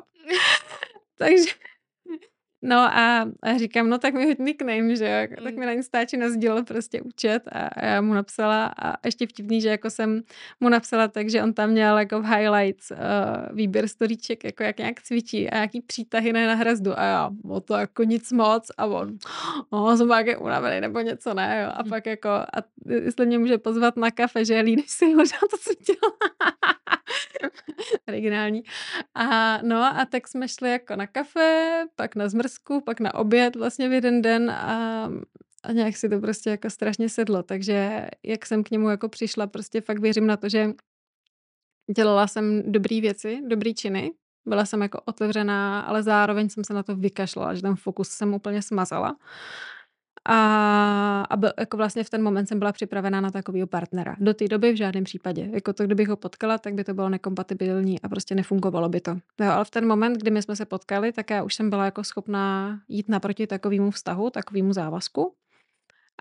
[1.18, 1.52] Takže
[2.62, 5.66] No a, a říkám, no tak mi hoď nickname, že jo, tak mi mm.
[5.66, 10.22] na Instači nazdílel prostě účet a já mu napsala a ještě vtipný, že jako jsem
[10.60, 12.96] mu napsala tak, že on tam měl jako v highlights uh,
[13.56, 16.98] výběr storíček, jako jak nějak cvičí a nějaký přítahy na hrazdu.
[16.98, 18.70] A já, o to jako nic moc.
[18.78, 19.18] A on,
[19.72, 23.58] no, jsem nějaký unavený nebo něco, ne, jo, a pak jako, a jestli mě může
[23.58, 26.79] pozvat na kafe, že lídeš si možná to, co dělá.
[28.08, 28.62] Originální.
[29.14, 33.56] A no a tak jsme šli jako na kafe, pak na zmrzku, pak na oběd
[33.56, 35.08] vlastně v jeden den a,
[35.62, 37.42] a nějak si to prostě jako strašně sedlo.
[37.42, 40.70] Takže jak jsem k němu jako přišla, prostě fakt věřím na to, že
[41.96, 44.12] dělala jsem dobré věci, dobré činy,
[44.46, 48.34] byla jsem jako otevřená, ale zároveň jsem se na to vykašlala, že ten fokus jsem
[48.34, 49.16] úplně smazala.
[50.28, 54.16] A, a byl, jako vlastně v ten moment jsem byla připravená na takového partnera.
[54.20, 55.48] Do té doby v žádném případě.
[55.52, 59.10] Jako to, kdybych ho potkala, tak by to bylo nekompatibilní a prostě nefungovalo by to.
[59.40, 61.84] Jo, ale v ten moment, kdy my jsme se potkali, tak já už jsem byla
[61.84, 65.34] jako schopná jít naproti takovému vztahu, takovému závazku.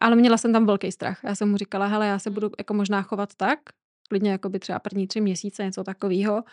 [0.02, 1.20] Ale měla jsem tam velký strach.
[1.24, 3.60] Já jsem mu říkala, hele, já se budu jako možná chovat tak,
[4.10, 6.44] klidně jako by třeba první tři měsíce, něco takového,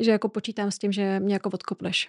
[0.00, 2.08] že jako počítám s tím, že mě jako odkopneš.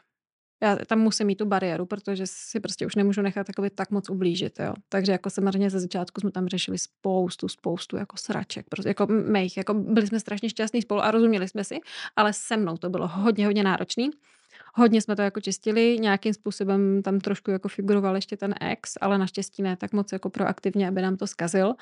[0.64, 4.10] Já tam musím mít tu bariéru, protože si prostě už nemůžu nechat takový tak moc
[4.10, 4.74] ublížit, jo.
[4.90, 9.58] Takže jako samozřejmě ze začátku jsme tam řešili spoustu, spoustu jako sraček, prostě jako mých,
[9.58, 11.80] jako byli jsme strašně šťastní spolu a rozuměli jsme si,
[12.16, 14.10] ale se mnou to bylo hodně, hodně náročný.
[14.74, 19.18] Hodně jsme to jako čistili, nějakým způsobem tam trošku jako figuroval ještě ten ex, ale
[19.18, 21.74] naštěstí ne tak moc jako proaktivně, aby nám to zkazil.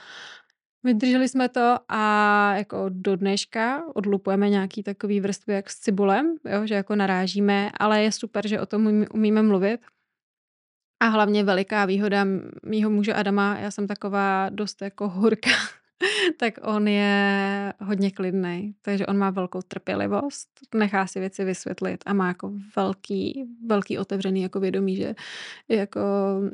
[0.84, 6.68] Vydrželi jsme to a jako do dneška odlupujeme nějaký takový vrstvy jak s cibulem, jo,
[6.68, 9.82] že jako narážíme, ale je super, že o tom umíme mluvit.
[11.02, 12.26] A hlavně veliká výhoda
[12.66, 15.52] mýho muže Adama, já jsem taková dost jako horká
[16.38, 22.14] tak on je hodně klidný, takže on má velkou trpělivost, nechá si věci vysvětlit a
[22.14, 25.16] má jako velký, velký otevřený jako vědomí, že
[25.70, 26.02] jako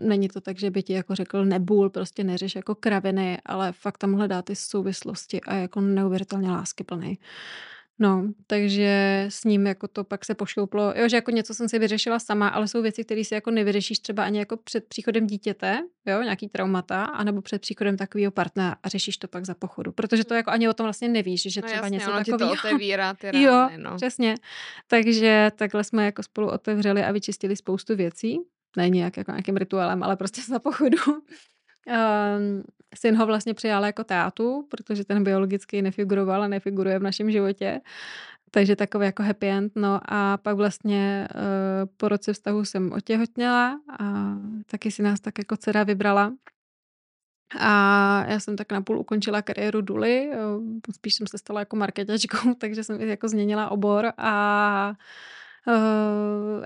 [0.01, 3.97] není to tak, že by ti jako řekl nebůl, prostě neřeš jako kraviny, ale fakt
[3.97, 7.17] tam hledá ty souvislosti a je jako neuvěřitelně láskyplný.
[7.99, 11.79] No, takže s ním jako to pak se pošlouplo, jo, že jako něco jsem si
[11.79, 15.79] vyřešila sama, ale jsou věci, které si jako nevyřešíš třeba ani jako před příchodem dítěte,
[16.05, 20.23] jo, nějaký traumata, anebo před příchodem takového partnera a řešíš to pak za pochodu, protože
[20.23, 22.55] to jako ani o tom vlastně nevíš, že no třeba jasně, něco takového.
[22.55, 23.95] to otevírá ty rány, Jo, no.
[23.95, 24.35] přesně.
[24.87, 28.39] Takže takhle jsme jako spolu otevřeli a vyčistili spoustu věcí.
[28.77, 30.97] Ne nějak jako nějakým rituálem, ale prostě za pochodu.
[31.87, 32.63] Um,
[32.95, 37.81] syn ho vlastně přijal jako tátu, protože ten biologicky nefiguroval a nefiguruje v našem životě.
[38.51, 39.71] Takže takový jako happy end.
[39.75, 41.41] No a pak vlastně uh,
[41.97, 46.33] po roce vztahu jsem otěhotněla a taky si nás tak jako dcera vybrala.
[47.59, 50.31] A já jsem tak napůl ukončila kariéru Duly,
[50.95, 54.95] spíš jsem se stala jako marketačkou, takže jsem jako změnila obor a Uh,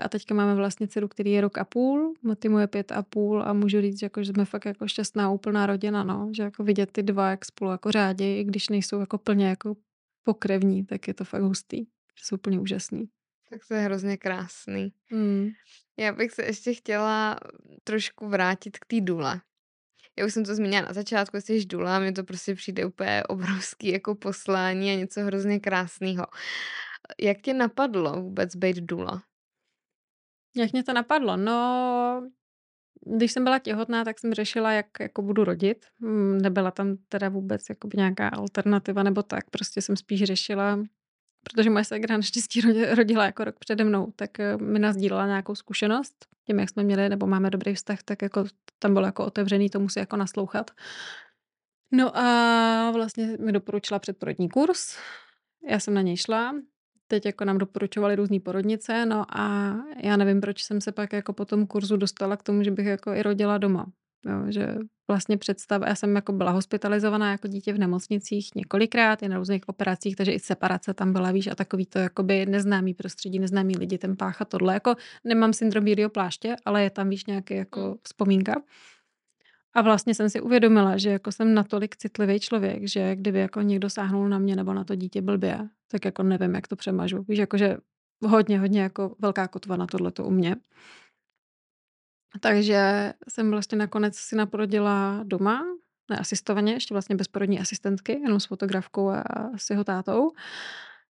[0.00, 3.42] a teďka máme vlastně dceru, který je rok a půl, Maty je pět a půl
[3.42, 6.30] a můžu říct, jako, že jsme fakt jako šťastná úplná rodina, no.
[6.36, 9.76] Že jako vidět ty dva, jak spolu jako řádí, i když nejsou jako plně jako
[10.22, 11.84] pokrevní, tak je to fakt hustý.
[12.18, 13.08] Že jsou úplně úžasný.
[13.50, 14.92] Tak to je hrozně krásný.
[15.12, 15.48] Mm.
[15.98, 17.40] Já bych se ještě chtěla
[17.84, 19.40] trošku vrátit k té dule.
[20.18, 23.88] Já už jsem to zmínila na začátku, jsi dula, mi to prostě přijde úplně obrovský
[23.88, 26.26] jako poslání a něco hrozně krásného.
[27.20, 29.22] Jak tě napadlo vůbec být dula?
[30.56, 31.36] Jak mě to napadlo?
[31.36, 32.30] No,
[33.06, 35.86] když jsem byla těhotná, tak jsem řešila, jak jako budu rodit.
[36.00, 39.50] Mm, nebyla tam teda vůbec jako nějaká alternativa nebo tak.
[39.50, 40.78] Prostě jsem spíš řešila,
[41.44, 42.60] protože moje segra naštěstí
[42.94, 46.26] rodila jako rok přede mnou, tak eh, mi nazdílela nějakou zkušenost.
[46.46, 48.44] Tím, jak jsme měli nebo máme dobrý vztah, tak jako
[48.78, 50.70] tam bylo jako otevřený, to musí jako naslouchat.
[51.92, 54.96] No a vlastně mi doporučila předporodní kurz.
[55.70, 56.54] Já jsem na něj šla,
[57.10, 61.32] teď jako nám doporučovali různé porodnice, no a já nevím, proč jsem se pak jako
[61.32, 63.86] po tom kurzu dostala k tomu, že bych jako i rodila doma.
[64.26, 64.74] Jo, že
[65.08, 69.68] vlastně představ, já jsem jako byla hospitalizovaná jako dítě v nemocnicích několikrát, i na různých
[69.68, 73.98] operacích, takže i separace tam byla, víš, a takový to jakoby neznámý prostředí, neznámý lidi,
[73.98, 74.74] ten pácha tohle.
[74.74, 74.94] Jako
[75.24, 77.94] nemám syndrom bílého pláště, ale je tam, víš, nějaký jako hmm.
[78.02, 78.62] vzpomínka.
[79.74, 83.90] A vlastně jsem si uvědomila, že jako jsem natolik citlivý člověk, že kdyby jako někdo
[83.90, 87.24] sáhnul na mě nebo na to dítě blbě, tak jako nevím, jak to přemažu.
[87.28, 87.76] Víš, jakože
[88.26, 90.56] hodně, hodně jako velká kotva na tohleto u mě.
[92.40, 95.64] Takže jsem vlastně nakonec si naprodila doma,
[96.10, 99.24] neasistovaně, ještě vlastně bez porodní asistentky, jenom s fotografkou a
[99.56, 100.30] s jeho tátou.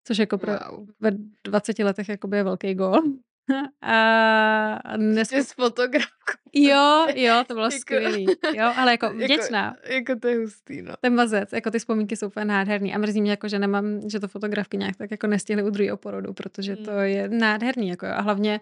[0.05, 0.89] Což jako pro, wow.
[1.01, 1.11] ve
[1.45, 3.03] 20 letech je velký gol.
[3.83, 5.33] A dnes...
[5.33, 6.33] s fotografkou.
[6.53, 8.27] Jo, jo, to bylo jako, skvělý.
[8.55, 9.77] Jo, ale jako, jako vděčná.
[9.83, 10.95] Jako, jako to je hustý, no.
[11.01, 12.95] Ten mazec, jako ty vzpomínky jsou úplně nádherný.
[12.95, 15.97] A mrzí mě, jako, že nemám, že to fotografky nějak tak jako nestihly u druhého
[15.97, 17.89] porodu, protože to je nádherný.
[17.89, 18.61] Jako, a hlavně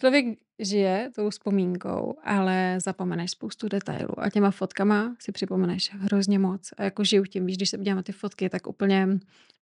[0.00, 6.70] člověk žije tou vzpomínkou, ale zapomeneš spoustu detailů a těma fotkama si připomeneš hrozně moc.
[6.76, 9.08] A jako žiju tím, víš, když se podívám ty fotky, tak úplně,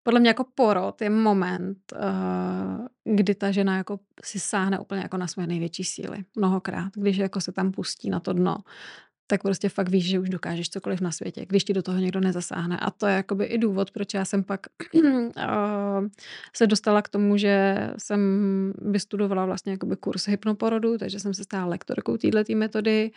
[0.03, 5.17] podle mě jako porod je moment, uh, kdy ta žena jako si sáhne úplně jako
[5.17, 6.25] na svoje největší síly.
[6.37, 8.57] Mnohokrát, když jako se tam pustí na to dno
[9.27, 12.21] tak prostě fakt víš, že už dokážeš cokoliv na světě, když ti do toho někdo
[12.21, 12.79] nezasáhne.
[12.79, 14.61] A to je jakoby i důvod, proč já jsem pak
[16.57, 18.21] se dostala k tomu, že jsem
[18.79, 23.11] vystudovala vlastně jakoby kurz hypnoporodu, takže jsem se stala lektorkou této metody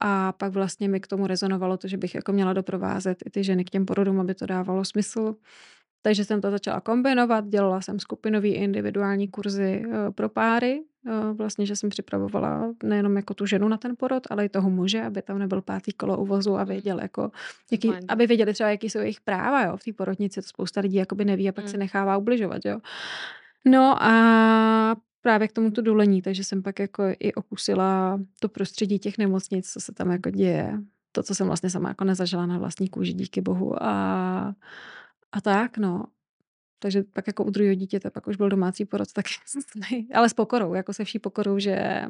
[0.00, 3.44] a pak vlastně mi k tomu rezonovalo to, že bych jako měla doprovázet i ty
[3.44, 5.34] ženy k těm porodům, aby to dávalo smysl.
[6.02, 9.84] Takže jsem to začala kombinovat, dělala jsem skupinový individuální kurzy
[10.14, 10.82] pro páry,
[11.32, 15.02] vlastně, že jsem připravovala nejenom jako tu ženu na ten porod, ale i toho muže,
[15.02, 17.30] aby tam nebyl pátý kolo uvozu a věděl jako,
[17.70, 20.96] jaký, aby věděli třeba, jaký jsou jejich práva, jo, v té porodnici, to spousta lidí
[20.96, 21.70] jakoby neví a pak mm.
[21.70, 22.80] se nechává ubližovat, jo.
[23.64, 29.18] No a právě k tomuto dolení, takže jsem pak jako i okusila to prostředí těch
[29.18, 30.78] nemocnic, co se tam jako děje.
[31.12, 33.82] To, co jsem vlastně sama jako nezažila na vlastní kůži, díky bohu.
[33.82, 34.54] A,
[35.32, 36.04] a tak, no.
[36.82, 39.26] Takže pak jako u druhého dítěte pak už byl domácí porod, tak
[40.14, 42.02] ale s pokorou, jako se vší pokorou, že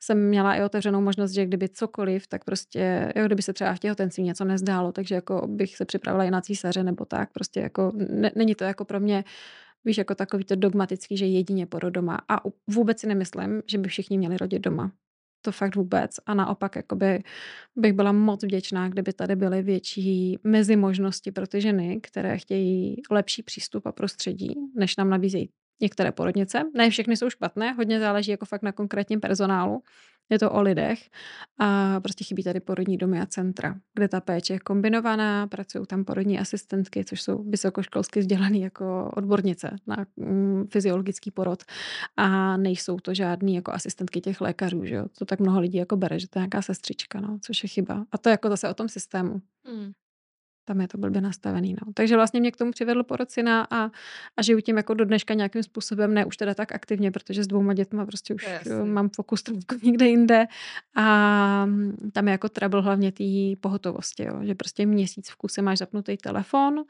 [0.00, 3.78] jsem měla i otevřenou možnost, že kdyby cokoliv, tak prostě, jo, kdyby se třeba v
[3.78, 7.92] těhotenství něco nezdálo, takže jako bych se připravila i na císaře nebo tak, prostě jako
[7.94, 9.24] ne, není to jako pro mě
[9.84, 12.18] víš, jako takový to dogmatický, že jedině porod doma.
[12.28, 14.92] A vůbec si nemyslím, že by všichni měli rodit doma.
[15.42, 16.10] To fakt vůbec.
[16.26, 17.22] A naopak jakoby
[17.76, 23.02] bych byla moc vděčná, kdyby tady byly větší mezi možnosti pro ty ženy, které chtějí
[23.10, 26.62] lepší přístup a prostředí, než nám nabízejí některé porodnice.
[26.74, 29.82] Ne všechny jsou špatné, hodně záleží jako fakt na konkrétním personálu.
[30.32, 31.10] Je to o lidech
[31.58, 36.04] a prostě chybí tady porodní domy a centra, kde ta péče je kombinovaná, pracují tam
[36.04, 41.62] porodní asistentky, což jsou vysokoškolsky vzdělané jako odbornice na mm, fyziologický porod
[42.16, 45.04] a nejsou to žádný jako asistentky těch lékařů, že jo?
[45.18, 48.04] To tak mnoho lidí jako bere, že to je nějaká sestřička, no, což je chyba.
[48.12, 49.42] A to je jako zase o tom systému.
[49.72, 49.92] Mm
[50.64, 51.72] tam je to blbě nastavený.
[51.72, 51.92] No.
[51.94, 53.90] Takže vlastně mě k tomu přivedl porod syna a,
[54.36, 57.46] a žiju tím jako do dneška nějakým způsobem, ne už teda tak aktivně, protože s
[57.46, 58.72] dvouma dětma prostě už Jasně.
[58.84, 60.46] mám fokus trošku někde jinde
[60.96, 61.66] a
[62.12, 63.24] tam je jako trouble hlavně té
[63.60, 64.40] pohotovosti, jo.
[64.42, 66.84] že prostě měsíc v kuse máš zapnutý telefon,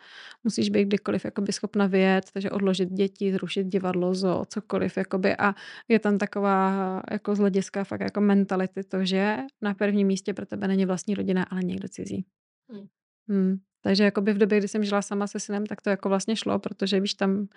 [0.44, 5.54] musíš být kdykoliv jakoby schopna vyjet, takže odložit děti, zrušit divadlo, zo, cokoliv jakoby a
[5.88, 10.46] je tam taková jako z hlediska fakt jako mentality to, že na prvním místě pro
[10.46, 12.24] tebe není vlastní rodina, ale někdo cizí.
[12.70, 12.86] Hmm.
[13.28, 13.56] Hmm.
[13.82, 16.58] Takže jakoby v době, kdy jsem žila sama se synem, tak to jako vlastně šlo,
[16.58, 17.48] protože víš, tam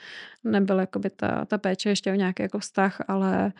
[0.43, 3.53] nebyla jakoby ta, ta péče ještě o nějaký jako vztah, ale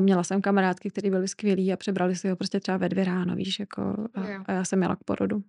[0.00, 3.36] měla jsem kamarádky, které byly skvělí a přebrali si ho prostě třeba ve dvě ráno,
[3.36, 3.82] víš, jako
[4.14, 5.42] a, a já jsem měla k porodu.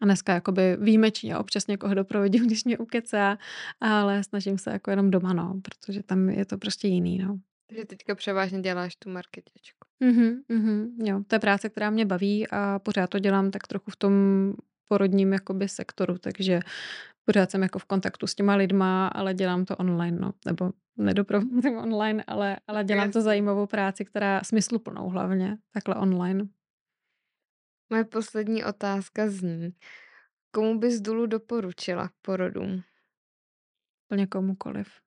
[0.00, 3.38] A dneska jakoby výjimečně občas někoho doprovodím, když mě ukecá,
[3.80, 7.38] ale snažím se jako jenom doma, no, protože tam je to prostě jiný, no.
[7.68, 9.88] Takže teďka převážně děláš tu marketičku.
[10.00, 13.90] Mhm, mhm, jo, to je práce, která mě baví a pořád to dělám tak trochu
[13.90, 14.12] v tom
[14.88, 16.60] porodním jakoby sektoru, takže
[17.24, 21.76] pořád jsem jako v kontaktu s těma lidma, ale dělám to online, no, nebo nedoprovázím
[21.82, 26.48] online, ale, ale dělám to zajímavou práci, která smysluplnou hlavně, takhle online.
[27.90, 29.74] Moje poslední otázka zní,
[30.50, 32.82] komu bys Dulu doporučila k porodům?
[34.08, 35.05] Plně komukoliv.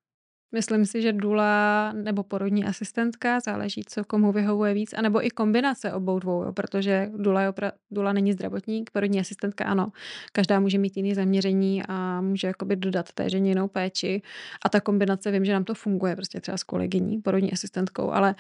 [0.52, 5.94] Myslím si, že dula nebo porodní asistentka, záleží, co komu vyhovuje víc, anebo i kombinace
[5.94, 9.92] obou dvou, jo, protože dula, je opra- dula není zdravotník, porodní asistentka ano.
[10.32, 14.22] Každá může mít jiný zaměření a může jakoby dodat té ženě jinou péči.
[14.66, 18.36] A ta kombinace, vím, že nám to funguje prostě třeba s kolegyní, porodní asistentkou, ale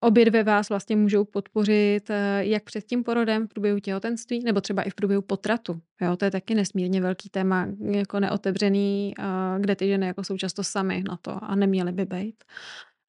[0.00, 4.60] Obě dvě vás vlastně můžou podpořit eh, jak před tím porodem v průběhu těhotenství, nebo
[4.60, 5.80] třeba i v průběhu potratu.
[6.00, 9.22] Jo, to je taky nesmírně velký téma, jako neotevřený, eh,
[9.60, 12.44] kde ty ženy jako jsou často sami na to a neměly by být.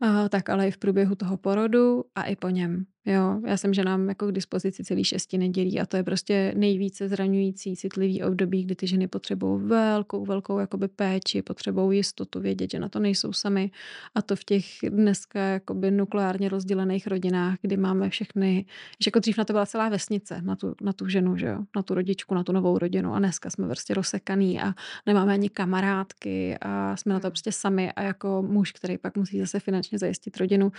[0.04, 2.86] Uh, tak ale i v průběhu toho porodu a i po něm.
[3.10, 7.10] Jo, já jsem ženám jako k dispozici celý šesti nedělí a to je prostě nejvíce
[7.10, 12.80] zraňující, citlivý období, kdy ty ženy potřebují velkou, velkou jakoby péči, potřebují jistotu, vědět, že
[12.80, 13.72] na to nejsou sami
[14.16, 18.66] a to v těch dneska jakoby nukleárně rozdělených rodinách, kdy máme všechny,
[19.04, 21.64] že jako dřív na to byla celá vesnice, na tu, na tu ženu, že jo,
[21.76, 23.14] na tu rodičku, na tu novou rodinu.
[23.14, 24.74] A dneska jsme prostě rozsekaný a
[25.06, 29.40] nemáme ani kamarádky a jsme na to prostě sami a jako muž, který pak musí
[29.40, 30.72] zase finančně zajistit rodinu,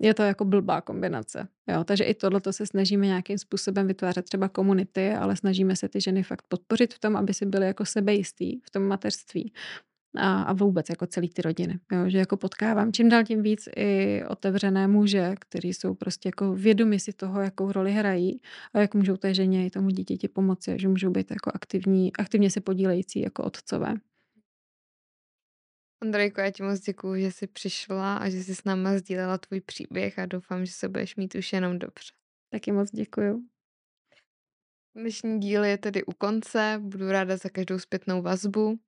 [0.00, 1.48] je to jako blbá kombinace.
[1.70, 6.00] Jo, takže i tohle se snažíme nějakým způsobem vytvářet třeba komunity, ale snažíme se ty
[6.00, 9.52] ženy fakt podpořit v tom, aby si byly jako sebejistý v tom mateřství
[10.16, 11.78] a, a vůbec jako celý ty rodiny.
[11.92, 16.54] Jo, že jako potkávám čím dál tím víc i otevřené muže, kteří jsou prostě jako
[16.54, 18.40] vědomi si toho, jakou roli hrají
[18.74, 22.50] a jak můžou té ženě i tomu dítěti pomoci, že můžou být jako aktivní, aktivně
[22.50, 23.94] se podílející jako otcové.
[26.02, 29.60] Andrejko, já ti moc děkuju, že jsi přišla a že jsi s náma sdílela tvůj
[29.60, 32.12] příběh a doufám, že se budeš mít už jenom dobře.
[32.52, 33.44] Taky moc děkuju.
[34.96, 38.78] Dnešní díl je tedy u konce, budu ráda za každou zpětnou vazbu.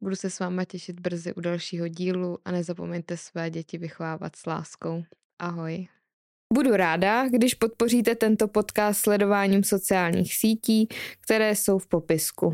[0.00, 4.46] Budu se s váma těšit brzy u dalšího dílu a nezapomeňte své děti vychovávat s
[4.46, 5.04] láskou.
[5.38, 5.88] Ahoj.
[6.54, 10.88] Budu ráda, když podpoříte tento podcast sledováním sociálních sítí,
[11.20, 12.50] které jsou v popisku.